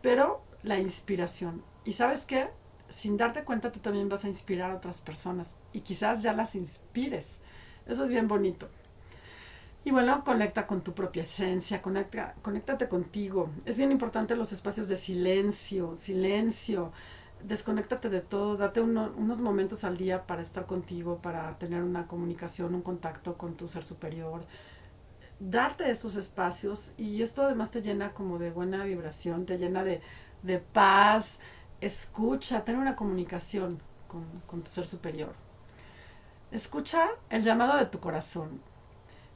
[0.01, 1.63] pero la inspiración.
[1.85, 2.49] Y sabes qué?
[2.89, 6.55] Sin darte cuenta tú también vas a inspirar a otras personas y quizás ya las
[6.55, 7.39] inspires.
[7.85, 8.67] Eso es bien bonito.
[9.85, 13.49] Y bueno, conecta con tu propia esencia, conecta, conéctate contigo.
[13.65, 16.91] Es bien importante los espacios de silencio, silencio.
[17.41, 22.75] Desconéctate de todo, date unos momentos al día para estar contigo, para tener una comunicación,
[22.75, 24.43] un contacto con tu ser superior,
[25.39, 30.01] darte esos espacios y esto además te llena como de buena vibración, te llena de,
[30.73, 31.39] paz,
[31.81, 35.33] escucha, ten una comunicación con, con tu ser superior.
[36.51, 38.61] Escucha el llamado de tu corazón.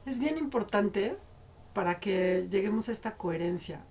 [0.06, 1.18] Es bien importante
[1.74, 3.84] para que lleguemos a esta coherencia.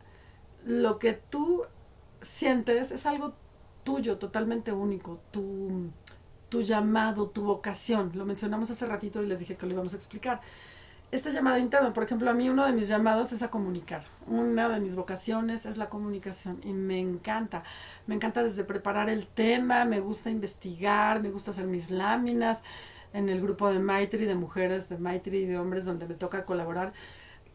[0.65, 1.63] Lo que tú
[2.21, 3.33] sientes es algo
[3.83, 5.89] tuyo, totalmente único, tu,
[6.49, 8.11] tu llamado, tu vocación.
[8.15, 10.41] Lo mencionamos hace ratito y les dije que lo íbamos a explicar
[11.11, 14.05] este llamado interno, por ejemplo, a mí uno de mis llamados es a comunicar.
[14.27, 17.63] Una de mis vocaciones es la comunicación y me encanta.
[18.07, 22.63] Me encanta desde preparar el tema, me gusta investigar, me gusta hacer mis láminas
[23.13, 26.45] en el grupo de Maitri, de mujeres, de Maitri y de hombres donde me toca
[26.45, 26.93] colaborar.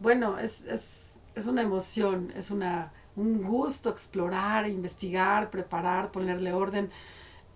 [0.01, 6.91] Bueno, es, es, es una emoción, es una, un gusto explorar, investigar, preparar, ponerle orden.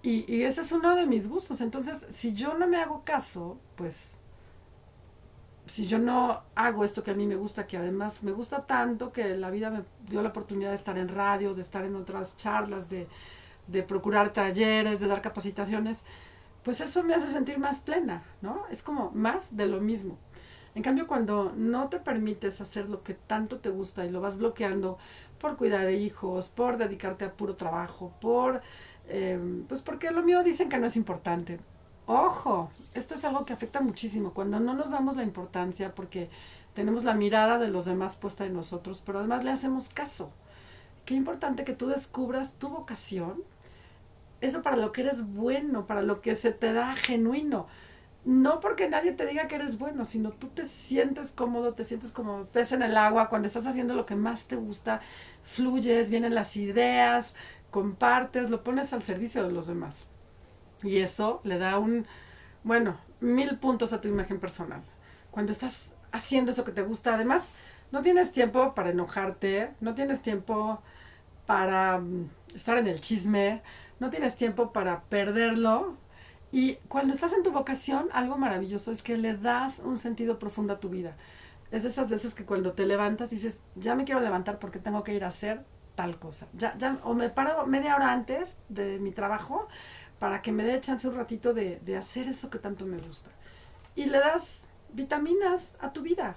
[0.02, 1.60] Y, y ese es uno de mis gustos.
[1.60, 4.19] Entonces, si yo no me hago caso, pues
[5.70, 9.12] si yo no hago esto que a mí me gusta, que además me gusta tanto,
[9.12, 12.36] que la vida me dio la oportunidad de estar en radio, de estar en otras
[12.36, 13.06] charlas, de,
[13.68, 16.02] de procurar talleres, de dar capacitaciones,
[16.64, 18.64] pues eso me hace sentir más plena, ¿no?
[18.68, 20.18] Es como más de lo mismo.
[20.74, 24.38] En cambio, cuando no te permites hacer lo que tanto te gusta y lo vas
[24.38, 24.98] bloqueando
[25.38, 28.60] por cuidar hijos, por dedicarte a puro trabajo, por,
[29.06, 31.58] eh, pues porque lo mío dicen que no es importante,
[32.12, 36.28] Ojo, esto es algo que afecta muchísimo cuando no nos damos la importancia porque
[36.74, 40.32] tenemos la mirada de los demás puesta en nosotros, pero además le hacemos caso.
[41.04, 43.44] Qué importante que tú descubras tu vocación,
[44.40, 47.68] eso para lo que eres bueno, para lo que se te da genuino.
[48.24, 52.10] no porque nadie te diga que eres bueno, sino tú te sientes cómodo, te sientes
[52.12, 55.00] como pez en el agua, cuando estás haciendo lo que más te gusta,
[55.44, 57.36] fluyes, vienen las ideas,
[57.70, 60.09] compartes, lo pones al servicio de los demás.
[60.82, 62.06] Y eso le da un,
[62.64, 64.82] bueno, mil puntos a tu imagen personal.
[65.30, 67.52] Cuando estás haciendo eso que te gusta, además,
[67.92, 70.82] no tienes tiempo para enojarte, no tienes tiempo
[71.46, 73.62] para mm, estar en el chisme,
[73.98, 75.96] no tienes tiempo para perderlo,
[76.52, 80.72] y cuando estás en tu vocación, algo maravilloso es que le das un sentido profundo
[80.72, 81.16] a tu vida.
[81.70, 85.04] Es de esas veces que cuando te levantas dices, ya me quiero levantar porque tengo
[85.04, 85.64] que ir a hacer
[85.94, 86.48] tal cosa.
[86.54, 89.68] Ya, ya, o me paro media hora antes de mi trabajo
[90.20, 93.30] para que me dé chance un ratito de, de hacer eso que tanto me gusta.
[93.96, 96.36] Y le das vitaminas a tu vida.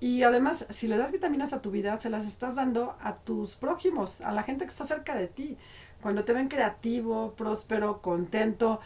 [0.00, 3.56] Y además, si le das vitaminas a tu vida, se las estás dando a tus
[3.56, 5.58] prójimos, a la gente que está cerca de ti.
[6.00, 8.80] Cuando te ven creativo, próspero, contento,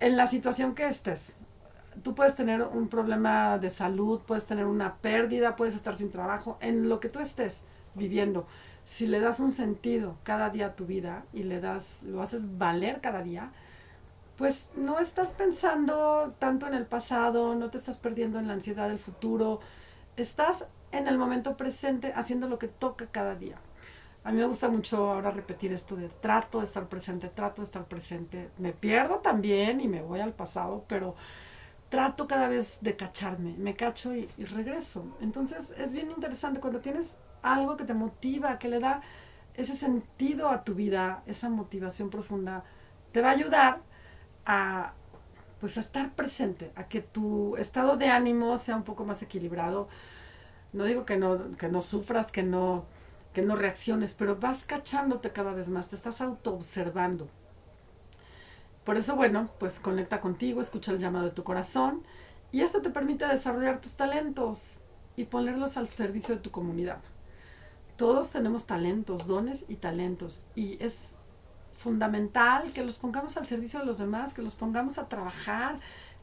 [0.00, 1.38] en la situación que estés,
[2.02, 6.58] tú puedes tener un problema de salud, puedes tener una pérdida, puedes estar sin trabajo,
[6.60, 8.46] en lo que tú estés viviendo.
[8.88, 12.56] Si le das un sentido cada día a tu vida y le das, lo haces
[12.56, 13.52] valer cada día,
[14.38, 18.88] pues no estás pensando tanto en el pasado, no te estás perdiendo en la ansiedad
[18.88, 19.60] del futuro,
[20.16, 23.56] estás en el momento presente haciendo lo que toca cada día.
[24.24, 27.66] A mí me gusta mucho ahora repetir esto de trato de estar presente, trato de
[27.66, 28.48] estar presente.
[28.56, 31.14] Me pierdo también y me voy al pasado, pero
[31.90, 35.04] trato cada vez de cacharme, me cacho y, regreso.
[35.20, 39.00] Entonces es bien interesante cuando tienes algo que te motiva, que le da
[39.54, 42.64] ese sentido a tu vida, esa motivación profunda,
[43.12, 43.80] te va a ayudar
[44.46, 44.92] a
[45.60, 49.88] pues a estar presente, a que tu estado de ánimo sea un poco más equilibrado.
[50.72, 52.84] No digo que no, que no sufras, que no
[53.32, 57.28] que no reacciones, pero vas cachándote cada vez más, te estás auto-observando.
[58.84, 62.02] Por eso, bueno, pues conecta contigo, escucha el llamado de tu corazón
[62.52, 64.80] y esto te permite desarrollar tus talentos
[65.14, 66.98] y ponerlos al servicio de tu comunidad.
[67.98, 71.16] Todos tenemos talentos, dones y talentos y es
[71.76, 75.80] fundamental que los pongamos al servicio de los demás, que los pongamos a trabajar,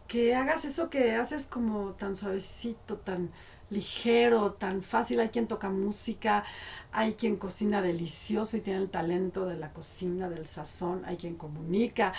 [0.08, 3.30] que hagas eso que haces como tan suavecito, tan
[3.70, 5.20] ligero, tan fácil.
[5.20, 6.46] Hay quien toca música,
[6.94, 11.36] hay quien cocina delicioso y tiene el talento de la cocina, del sazón, hay quien
[11.36, 12.14] comunica,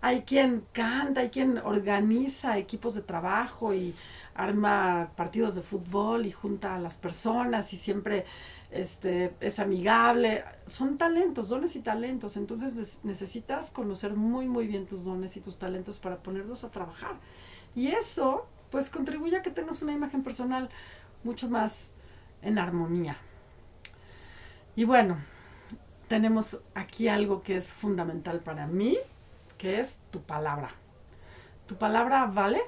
[0.00, 3.94] hay quien canta, hay quien organiza equipos de trabajo y
[4.34, 8.24] arma partidos de fútbol y junta a las personas y siempre
[8.72, 10.44] este, es amigable.
[10.66, 12.36] Son talentos, dones y talentos.
[12.36, 17.16] Entonces necesitas conocer muy, muy bien tus dones y tus talentos para ponerlos a trabajar.
[17.74, 20.70] Y eso pues contribuye a que tengas una imagen personal
[21.24, 21.92] mucho más
[22.40, 23.18] en armonía.
[24.74, 25.18] Y bueno,
[26.08, 28.98] tenemos aquí algo que es fundamental para mí,
[29.58, 30.70] que es tu palabra.
[31.66, 32.62] ¿Tu palabra vale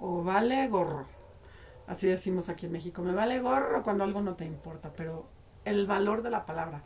[0.00, 1.17] o vale gorro?
[1.88, 5.26] Así decimos aquí en México, me vale gorro cuando algo no te importa, pero
[5.64, 6.82] el valor de la palabra.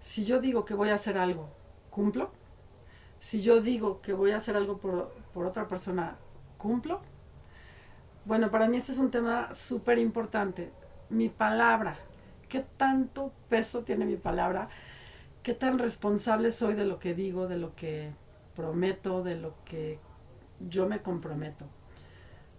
[0.00, 1.48] Si yo digo que voy a hacer algo,
[1.90, 2.30] ¿cumplo?
[3.18, 6.16] Si yo digo que voy a hacer algo por, por otra persona,
[6.56, 7.00] ¿cumplo?
[8.26, 10.70] Bueno, para mí este es un tema súper importante.
[11.10, 11.96] Mi palabra.
[12.48, 14.68] ¿Qué tanto peso tiene mi palabra?
[15.42, 18.12] ¿Qué tan responsable soy de lo que digo, de lo que
[18.54, 19.98] prometo, de lo que
[20.60, 21.66] yo me comprometo?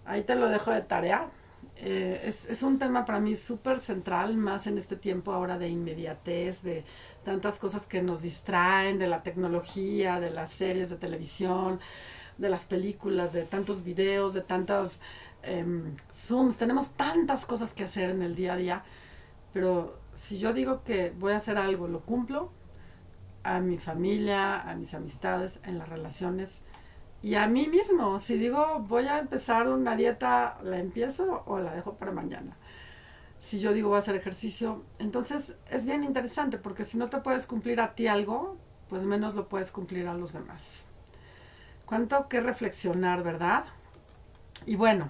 [0.05, 1.29] Ahí te lo dejo de tarea.
[1.77, 5.67] Eh, es, es, un tema para mí súper central, más en este tiempo ahora de
[5.67, 6.83] inmediatez, de
[7.23, 11.79] tantas cosas que nos distraen, de la tecnología, de las series de televisión,
[12.37, 14.99] de las películas, de tantos videos, de tantas
[15.45, 18.83] Em, Zooms, tenemos tantas cosas que hacer en el día a día,
[19.53, 22.51] pero si yo digo que voy a hacer algo, lo cumplo
[23.43, 26.65] a mi familia, a mis amistades, en las relaciones
[27.21, 28.19] y a mí mismo.
[28.19, 32.55] Si digo voy a empezar una dieta, ¿la empiezo o la dejo para mañana?
[33.39, 37.17] Si yo digo voy a hacer ejercicio, entonces es bien interesante porque si no te
[37.19, 38.57] puedes cumplir a ti algo,
[38.89, 40.87] pues menos lo puedes cumplir a los demás.
[41.85, 43.65] Cuánto que reflexionar, ¿verdad?
[44.65, 45.09] Y bueno,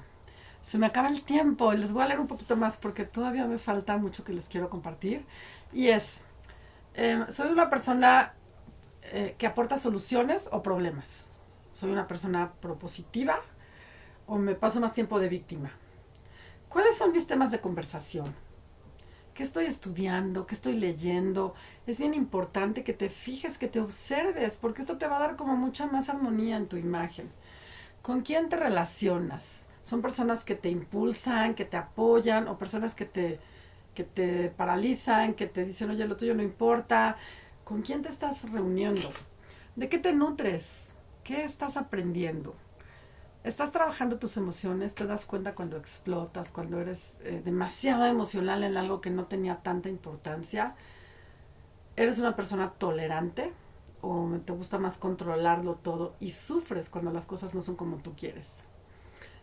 [0.62, 3.60] se me acaba el tiempo les voy a leer un poquito más porque todavía me
[3.60, 5.26] falta mucho que les quiero compartir.
[5.72, 6.26] Y es,
[6.96, 8.34] em, soy una persona
[9.04, 11.28] eh, que aporta soluciones o problemas.
[11.76, 13.42] Soy una persona propositiva
[14.28, 15.72] o me paso más tiempo de víctima.
[16.70, 18.34] ¿Cuáles son mis temas de conversación?
[19.34, 20.48] ¿Qué estoy estudiando?
[20.48, 21.54] ¿Qué estoy leyendo?
[21.86, 25.36] Es bien importante que te fijes, que te observes, porque esto te va a dar
[25.36, 27.30] como mucha más armonía en tu imagen.
[28.02, 29.68] ¿Con quién te relacionas?
[29.84, 33.38] son personas que te impulsan, que te apoyan o personas que te,
[33.94, 37.18] que te paralizan, que te dicen, oye, lo tuyo no importa.
[37.66, 39.12] ¿Con quién te estás reuniendo?
[39.76, 40.95] ¿De qué te nutres?
[41.26, 42.56] ¿Qué estás aprendiendo?
[43.44, 48.78] Estás trabajando tus emociones, te das cuenta cuando explotas, cuando eres eh, demasiado emocional en
[48.78, 50.76] algo que no tenía tanta importancia.
[51.96, 53.52] Eres una persona tolerante
[54.02, 58.16] o te gusta más controlarlo todo y sufres cuando las cosas no son como tú
[58.16, 58.66] quieres.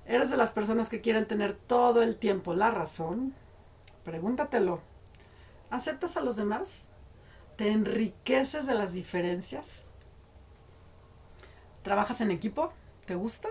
[0.06, 3.34] Eres de las personas que quieren tener todo el tiempo la razón.
[4.04, 4.80] Pregúntatelo.
[5.68, 6.90] ¿Aceptas a los demás?
[7.56, 9.86] ¿Te enriqueces de las diferencias?
[11.82, 12.72] ¿Trabajas en equipo?
[13.06, 13.48] ¿Te gusta?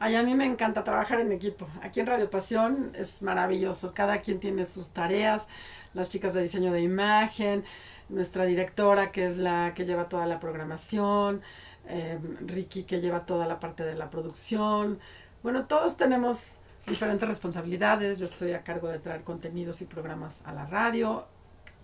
[0.00, 1.68] Ay, a mí me encanta trabajar en equipo.
[1.82, 3.94] Aquí en Radio Pasión es maravilloso.
[3.94, 5.46] Cada quien tiene sus tareas.
[5.94, 7.64] Las chicas de diseño de imagen,
[8.08, 11.42] nuestra directora que es la que lleva toda la programación,
[11.86, 14.98] eh, Ricky que lleva toda la parte de la producción.
[15.44, 18.18] Bueno, todos tenemos diferentes responsabilidades.
[18.18, 21.26] Yo estoy a cargo de traer contenidos y programas a la radio.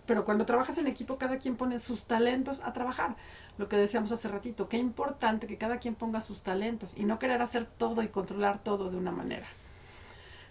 [0.06, 3.14] Pero cuando trabajas en equipo, cada quien pone sus talentos a trabajar
[3.58, 7.18] lo que decíamos hace ratito, qué importante que cada quien ponga sus talentos y no
[7.18, 9.46] querer hacer todo y controlar todo de una manera.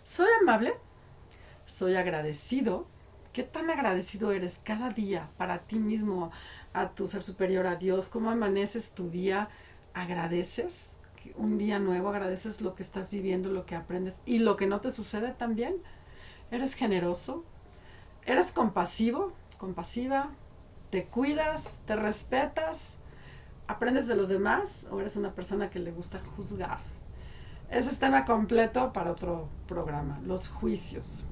[0.04, 0.74] Soy amable,
[1.66, 2.88] soy agradecido.
[3.34, 6.32] ¿Qué tan agradecido eres cada día para ti mismo,
[6.74, 8.10] a tu ser superior, a Dios?
[8.10, 9.50] ¿Cómo amaneces tu día?
[9.94, 10.96] ¿Agradeces?
[11.36, 14.82] Un día nuevo, agradeces lo que estás viviendo, lo que aprendes y lo que no
[14.82, 15.76] te sucede también.
[16.50, 17.44] ¿Eres generoso?
[18.26, 19.34] ¿Eres compasivo?
[19.58, 20.32] ¿Compasiva?
[20.90, 21.80] ¿Te cuidas?
[21.86, 23.00] ¿Te respetas?
[23.70, 26.80] aprendes de los demás o eres una persona que le gusta juzgar.
[27.70, 31.26] Ese es tema completo para otro programa, los juicios.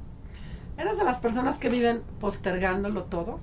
[0.78, 3.40] ¿Eres de las personas que viven postergándolo todo?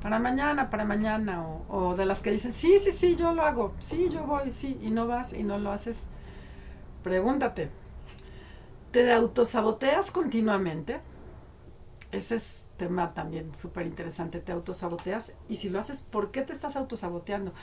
[0.00, 3.74] Para mañana, para mañana, o, de las que dicen, sí, sí, sí, yo lo hago,
[3.78, 6.08] sí, yo voy, sí, y no vas y no lo haces.
[7.04, 7.68] Pregúntate,
[8.92, 11.00] ¿te autosaboteas continuamente?
[12.12, 16.52] Ese es tema también súper interesante, te autosaboteas y si lo haces, ¿por qué te
[16.52, 17.54] estás autosaboteando?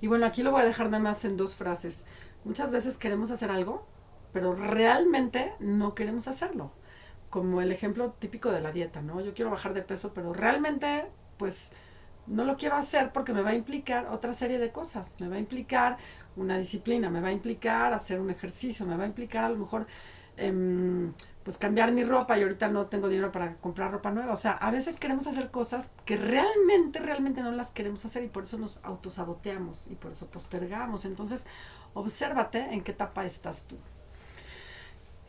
[0.00, 2.04] Y bueno, aquí lo voy a dejar nada más en dos frases.
[2.44, 3.84] Muchas veces queremos hacer algo,
[4.32, 6.70] pero realmente no queremos hacerlo.
[7.30, 9.20] Como el ejemplo típico de la dieta, ¿no?
[9.20, 11.72] Yo quiero bajar de peso, pero realmente, pues,
[12.26, 15.14] no lo quiero hacer porque me va a implicar otra serie de cosas.
[15.20, 15.96] Me va a implicar
[16.36, 19.56] una disciplina, me va a implicar hacer un ejercicio, me va a implicar a lo
[19.56, 19.86] mejor
[20.36, 21.12] em,
[21.44, 24.32] pues cambiar mi ropa y ahorita no tengo dinero para comprar ropa nueva.
[24.32, 28.28] O sea, a veces queremos hacer cosas que realmente, realmente no las queremos hacer y
[28.28, 31.04] por eso nos autosaboteamos y por eso postergamos.
[31.04, 31.46] Entonces,
[31.94, 33.76] obsérvate en qué etapa estás tú.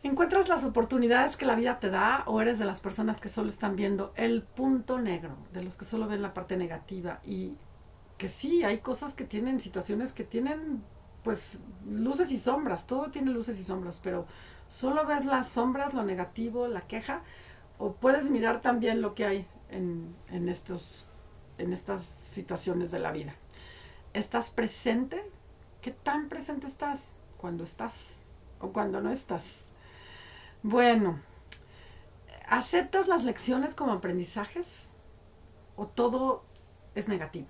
[0.08, 3.48] ¿Encuentras las oportunidades que la vida te da o eres de las personas que solo
[3.48, 7.58] están viendo el punto negro, de los que solo ven la parte negativa y
[8.16, 10.82] que sí, hay cosas que tienen, situaciones que tienen
[11.22, 14.26] pues luces y sombras, todo tiene luces y sombras, pero
[14.66, 17.20] solo ves las sombras, lo negativo, la queja,
[17.76, 21.10] o puedes mirar también lo que hay en, estos,
[21.58, 23.34] en estas situaciones de la vida.
[24.14, 25.22] ¿Estás presente?
[25.82, 28.24] ¿Qué tan presente estás cuando estás
[28.58, 29.72] o cuando no estás?
[30.62, 31.20] Bueno,
[32.48, 34.90] ¿aceptas las lecciones como aprendizajes
[35.76, 36.44] o todo
[36.94, 37.48] es negativo?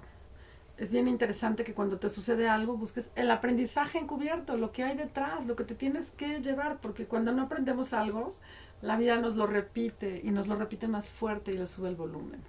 [0.78, 4.96] es bien interesante que cuando te sucede algo busques el aprendizaje encubierto, lo que hay
[4.96, 8.34] detrás, lo que te tienes que llevar, porque cuando no aprendemos algo,
[8.80, 11.96] la vida nos lo repite y nos lo repite más fuerte y le sube el
[11.96, 12.40] volumen.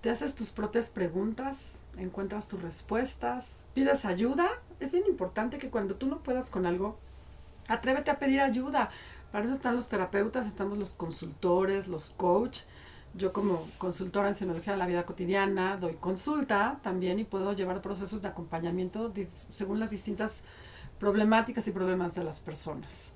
[0.00, 4.48] Te haces tus propias preguntas, encuentras tus respuestas, pides ayuda.
[4.80, 6.98] Es bien importante que cuando tú no puedas con algo,
[7.68, 8.90] atrévete a pedir ayuda.
[9.32, 12.60] Para eso están los terapeutas, estamos los consultores, los coach
[13.14, 17.82] yo como consultora en semiología de la vida cotidiana doy consulta también y puedo llevar
[17.82, 19.12] procesos de acompañamiento
[19.50, 20.44] según las distintas
[20.98, 23.12] problemáticas y problemas de las personas.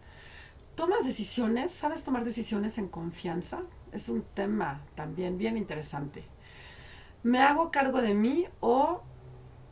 [0.74, 1.72] ¿Tomas decisiones?
[1.72, 3.62] ¿Sabes tomar decisiones en confianza?
[3.92, 6.24] Es un tema también bien interesante.
[7.22, 9.00] ¿Me hago cargo de mí o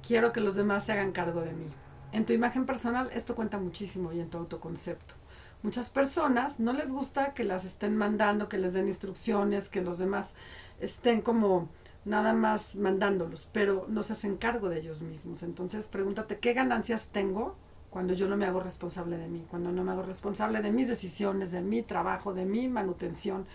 [0.07, 1.67] quiero que los demás se hagan cargo de mí?
[2.13, 5.17] En tu imagen personal esto cuenta muchísimo y en tu autoconcepto
[5.65, 9.99] muchas personas no les gusta que las estén mandando, que les den instrucciones, que los
[9.99, 10.35] demás
[10.79, 11.69] estén como
[12.05, 15.43] nada más mandándolos, pero no se hacen cargo de ellos mismos.
[15.43, 17.57] Entonces pregúntate, ¿qué ganancias tengo
[17.89, 19.47] cuando yo no me hago responsable de mí?
[19.51, 23.47] Cuando no me hago responsable de mis decisiones, de mi trabajo, de mi manutención.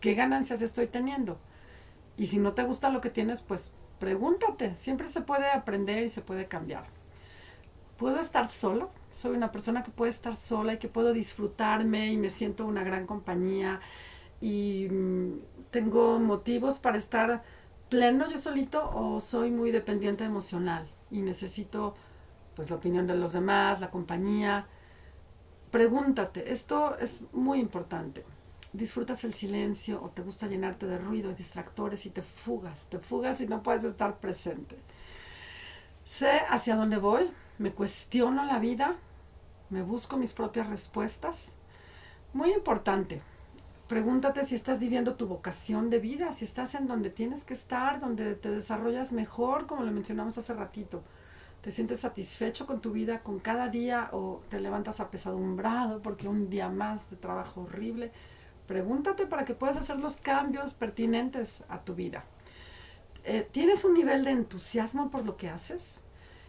[0.00, 1.38] ¿Qué ganancias estoy teniendo?
[2.18, 4.76] Y si no te gusta lo que tienes, pues pregúntate.
[4.76, 6.84] Siempre se puede aprender y se puede cambiar.
[7.96, 8.90] ¿Puedo estar solo?
[9.16, 12.84] Soy una persona que puede estar sola y que puedo disfrutarme y me siento una
[12.84, 13.80] gran compañía
[14.42, 15.38] y mm,
[15.70, 17.42] tengo motivos para estar
[17.88, 21.94] pleno yo solito o soy muy dependiente emocional y necesito
[22.54, 24.66] pues la opinión de los demás, la compañía.
[25.70, 28.22] Pregúntate, esto es muy importante.
[28.74, 32.86] ¿Disfrutas el silencio o te gusta llenarte de ruido y distractores y te fugas?
[32.90, 34.76] Te fugas y no puedes estar presente.
[36.04, 38.96] Sé hacia dónde voy, me cuestiono la vida,
[39.68, 41.56] ¿Me busco mis propias respuestas?
[42.32, 43.20] Muy importante.
[43.88, 47.98] Pregúntate si estás viviendo tu vocación de vida, si estás en donde tienes que estar,
[47.98, 51.02] donde te desarrollas mejor, como lo mencionamos hace ratito.
[51.62, 56.48] ¿Te sientes satisfecho con tu vida, con cada día o te levantas apesadumbrado porque un
[56.48, 58.12] día más de trabajo horrible?
[58.68, 62.22] Pregúntate para que puedas hacer los cambios pertinentes a tu vida.
[63.24, 66.05] Eh, ¿Tienes un nivel de entusiasmo por lo que haces?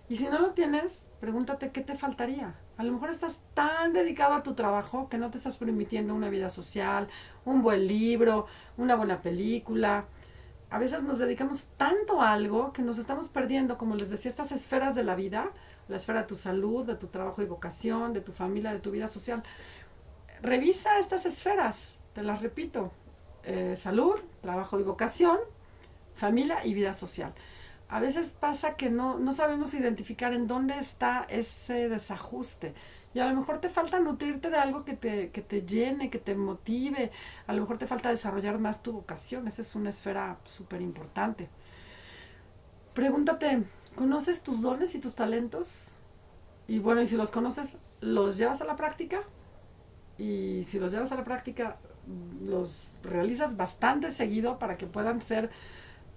[0.10, 2.56] Y si no lo tienes, pregúntate qué te faltaría.
[2.78, 6.30] A lo mejor estás tan dedicado a tu trabajo que no te estás permitiendo una
[6.30, 7.08] vida social,
[7.44, 8.48] un buen libro,
[8.78, 10.06] una buena película.
[10.70, 14.54] A veces nos dedicamos tanto a algo que nos estamos perdiendo, como les decía, estas
[14.54, 15.52] esferas de la vida,
[15.90, 18.92] la esfera de tu salud, de tu trabajo y vocación, de tu familia, de tu
[18.92, 19.44] vida social.
[20.42, 22.92] Revisa estas esferas, te las repito.
[23.44, 25.38] Eh, salud, trabajo y vocación,
[26.16, 27.34] familia y vida social
[27.90, 32.74] a veces pasa que no, no sabemos identificar en dónde está ese desajuste.
[33.14, 36.20] Y a lo mejor te falta nutrirte de algo que te, que te llene, que
[36.20, 37.12] te motive.
[37.48, 39.48] A lo mejor te falta desarrollar más tu vocación.
[39.48, 41.50] Esa es una esfera súper importante.
[42.94, 43.64] Pregúntate,
[43.96, 45.96] ¿conoces tus dones y tus talentos?
[46.68, 49.24] Y bueno, y si los conoces, ¿los llevas a la práctica?
[50.18, 51.78] Y si los llevas a la práctica,
[52.44, 55.50] los realizas bastante seguido para que puedan ser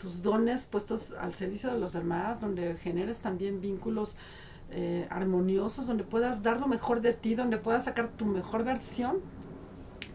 [0.00, 4.16] tus dones puestos al servicio de los demás, donde generes también vínculos
[4.70, 9.18] eh, armoniosos, donde puedas dar lo mejor de ti, donde puedas sacar tu mejor versión.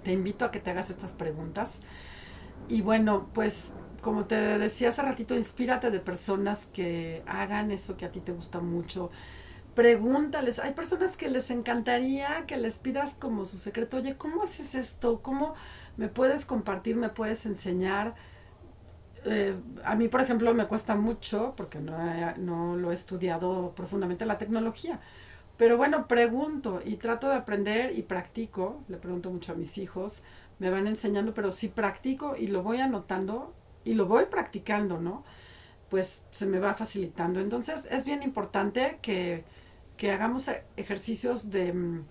[0.04, 1.82] Te invito a que te hagas estas preguntas.
[2.68, 8.06] Y bueno, pues como te decía hace ratito, inspírate de personas que hagan eso que
[8.06, 9.12] a ti te gusta mucho.
[9.76, 14.74] Pregúntales, hay personas que les encantaría que les pidas como su secreto, oye, ¿cómo haces
[14.74, 15.22] esto?
[15.22, 15.54] ¿Cómo
[15.98, 18.16] me puedes compartir, me puedes enseñar?
[19.26, 21.98] Eh, a mí, por ejemplo, me cuesta mucho, porque no,
[22.38, 25.00] no lo he estudiado profundamente, la tecnología.
[25.58, 28.84] Pero bueno, pregunto y trato de aprender y practico.
[28.90, 30.24] Le pregunto mucho a mis hijos,
[30.60, 33.54] me van enseñando, pero si practico y lo voy anotando
[33.86, 35.24] y lo voy practicando, ¿no?
[35.90, 37.40] Pues se me va facilitando.
[37.42, 39.46] Entonces es bien importante que,
[39.98, 42.02] que hagamos ejercicios de,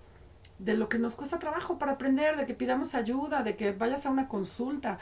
[0.59, 4.05] de lo que nos cuesta trabajo para aprender, de que pidamos ayuda, de que vayas
[4.05, 4.99] a una consulta,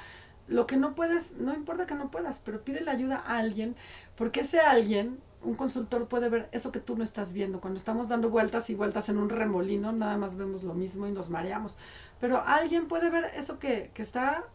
[0.47, 3.75] lo que no puedes, no importa que no puedas, pero pide la ayuda a alguien,
[4.15, 7.59] porque ese alguien, un consultor puede ver eso que tú no estás viendo.
[7.59, 11.11] Cuando estamos dando vueltas y vueltas en un remolino, nada más vemos lo mismo y
[11.11, 11.77] nos mareamos.
[12.19, 14.45] Pero alguien puede ver eso que, que está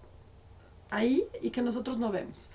[0.91, 2.51] ahí y que nosotros no vemos.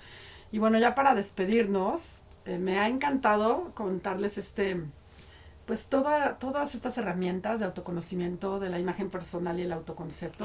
[0.50, 4.82] Y bueno, ya para despedirnos, eh, me ha encantado contarles este,
[5.66, 10.44] pues toda, todas estas herramientas de autoconocimiento, de la imagen personal y el autoconcepto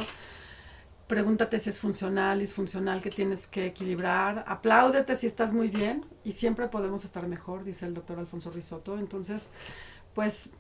[1.10, 4.46] Pregúntate si es funcional, es funcional, que tienes que equilibrar.
[4.48, 8.96] Apláudete si estás muy bien y siempre podemos estar mejor, dice el doctor Alfonso Risotto.
[9.00, 9.50] Entonces,
[10.14, 10.52] pues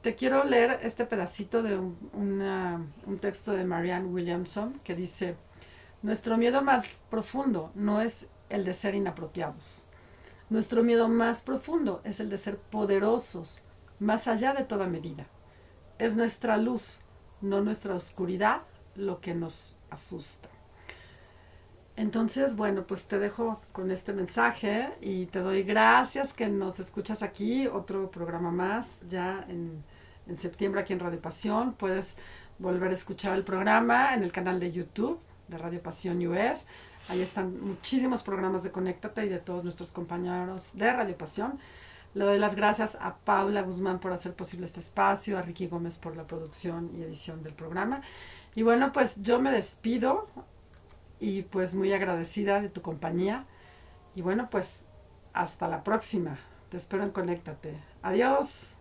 [0.00, 5.36] te quiero leer este pedacito de un, un texto de Marianne Williamson que dice,
[6.00, 9.86] nuestro miedo más profundo no es el de ser inapropiados.
[10.48, 13.60] Nuestro miedo más profundo es el de ser poderosos,
[13.98, 15.26] más allá de toda medida.
[15.98, 17.02] Es nuestra luz,
[17.42, 18.62] no nuestra oscuridad,
[18.94, 20.48] lo que nos asusta.
[21.96, 27.22] Entonces, bueno, pues te dejo con este mensaje y te doy gracias que nos escuchas
[27.22, 29.84] aquí, otro programa más, ya en,
[30.26, 31.74] en septiembre aquí en Radio Pasión.
[31.74, 32.16] Puedes
[32.58, 36.66] volver a escuchar el programa en el canal de YouTube de Radio Pasión US.
[37.08, 41.58] Ahí están muchísimos programas de Conéctate y de todos nuestros compañeros de Radio Pasión.
[42.14, 45.96] Le doy las gracias a Paula Guzmán por hacer posible este espacio, a Ricky Gómez
[45.96, 48.00] por la producción y edición del programa.
[48.54, 50.28] Y bueno, pues yo me despido
[51.20, 53.46] y pues muy agradecida de tu compañía.
[54.14, 54.84] Y bueno, pues
[55.32, 56.38] hasta la próxima.
[56.70, 57.78] Te espero en Conéctate.
[58.02, 58.79] Adiós.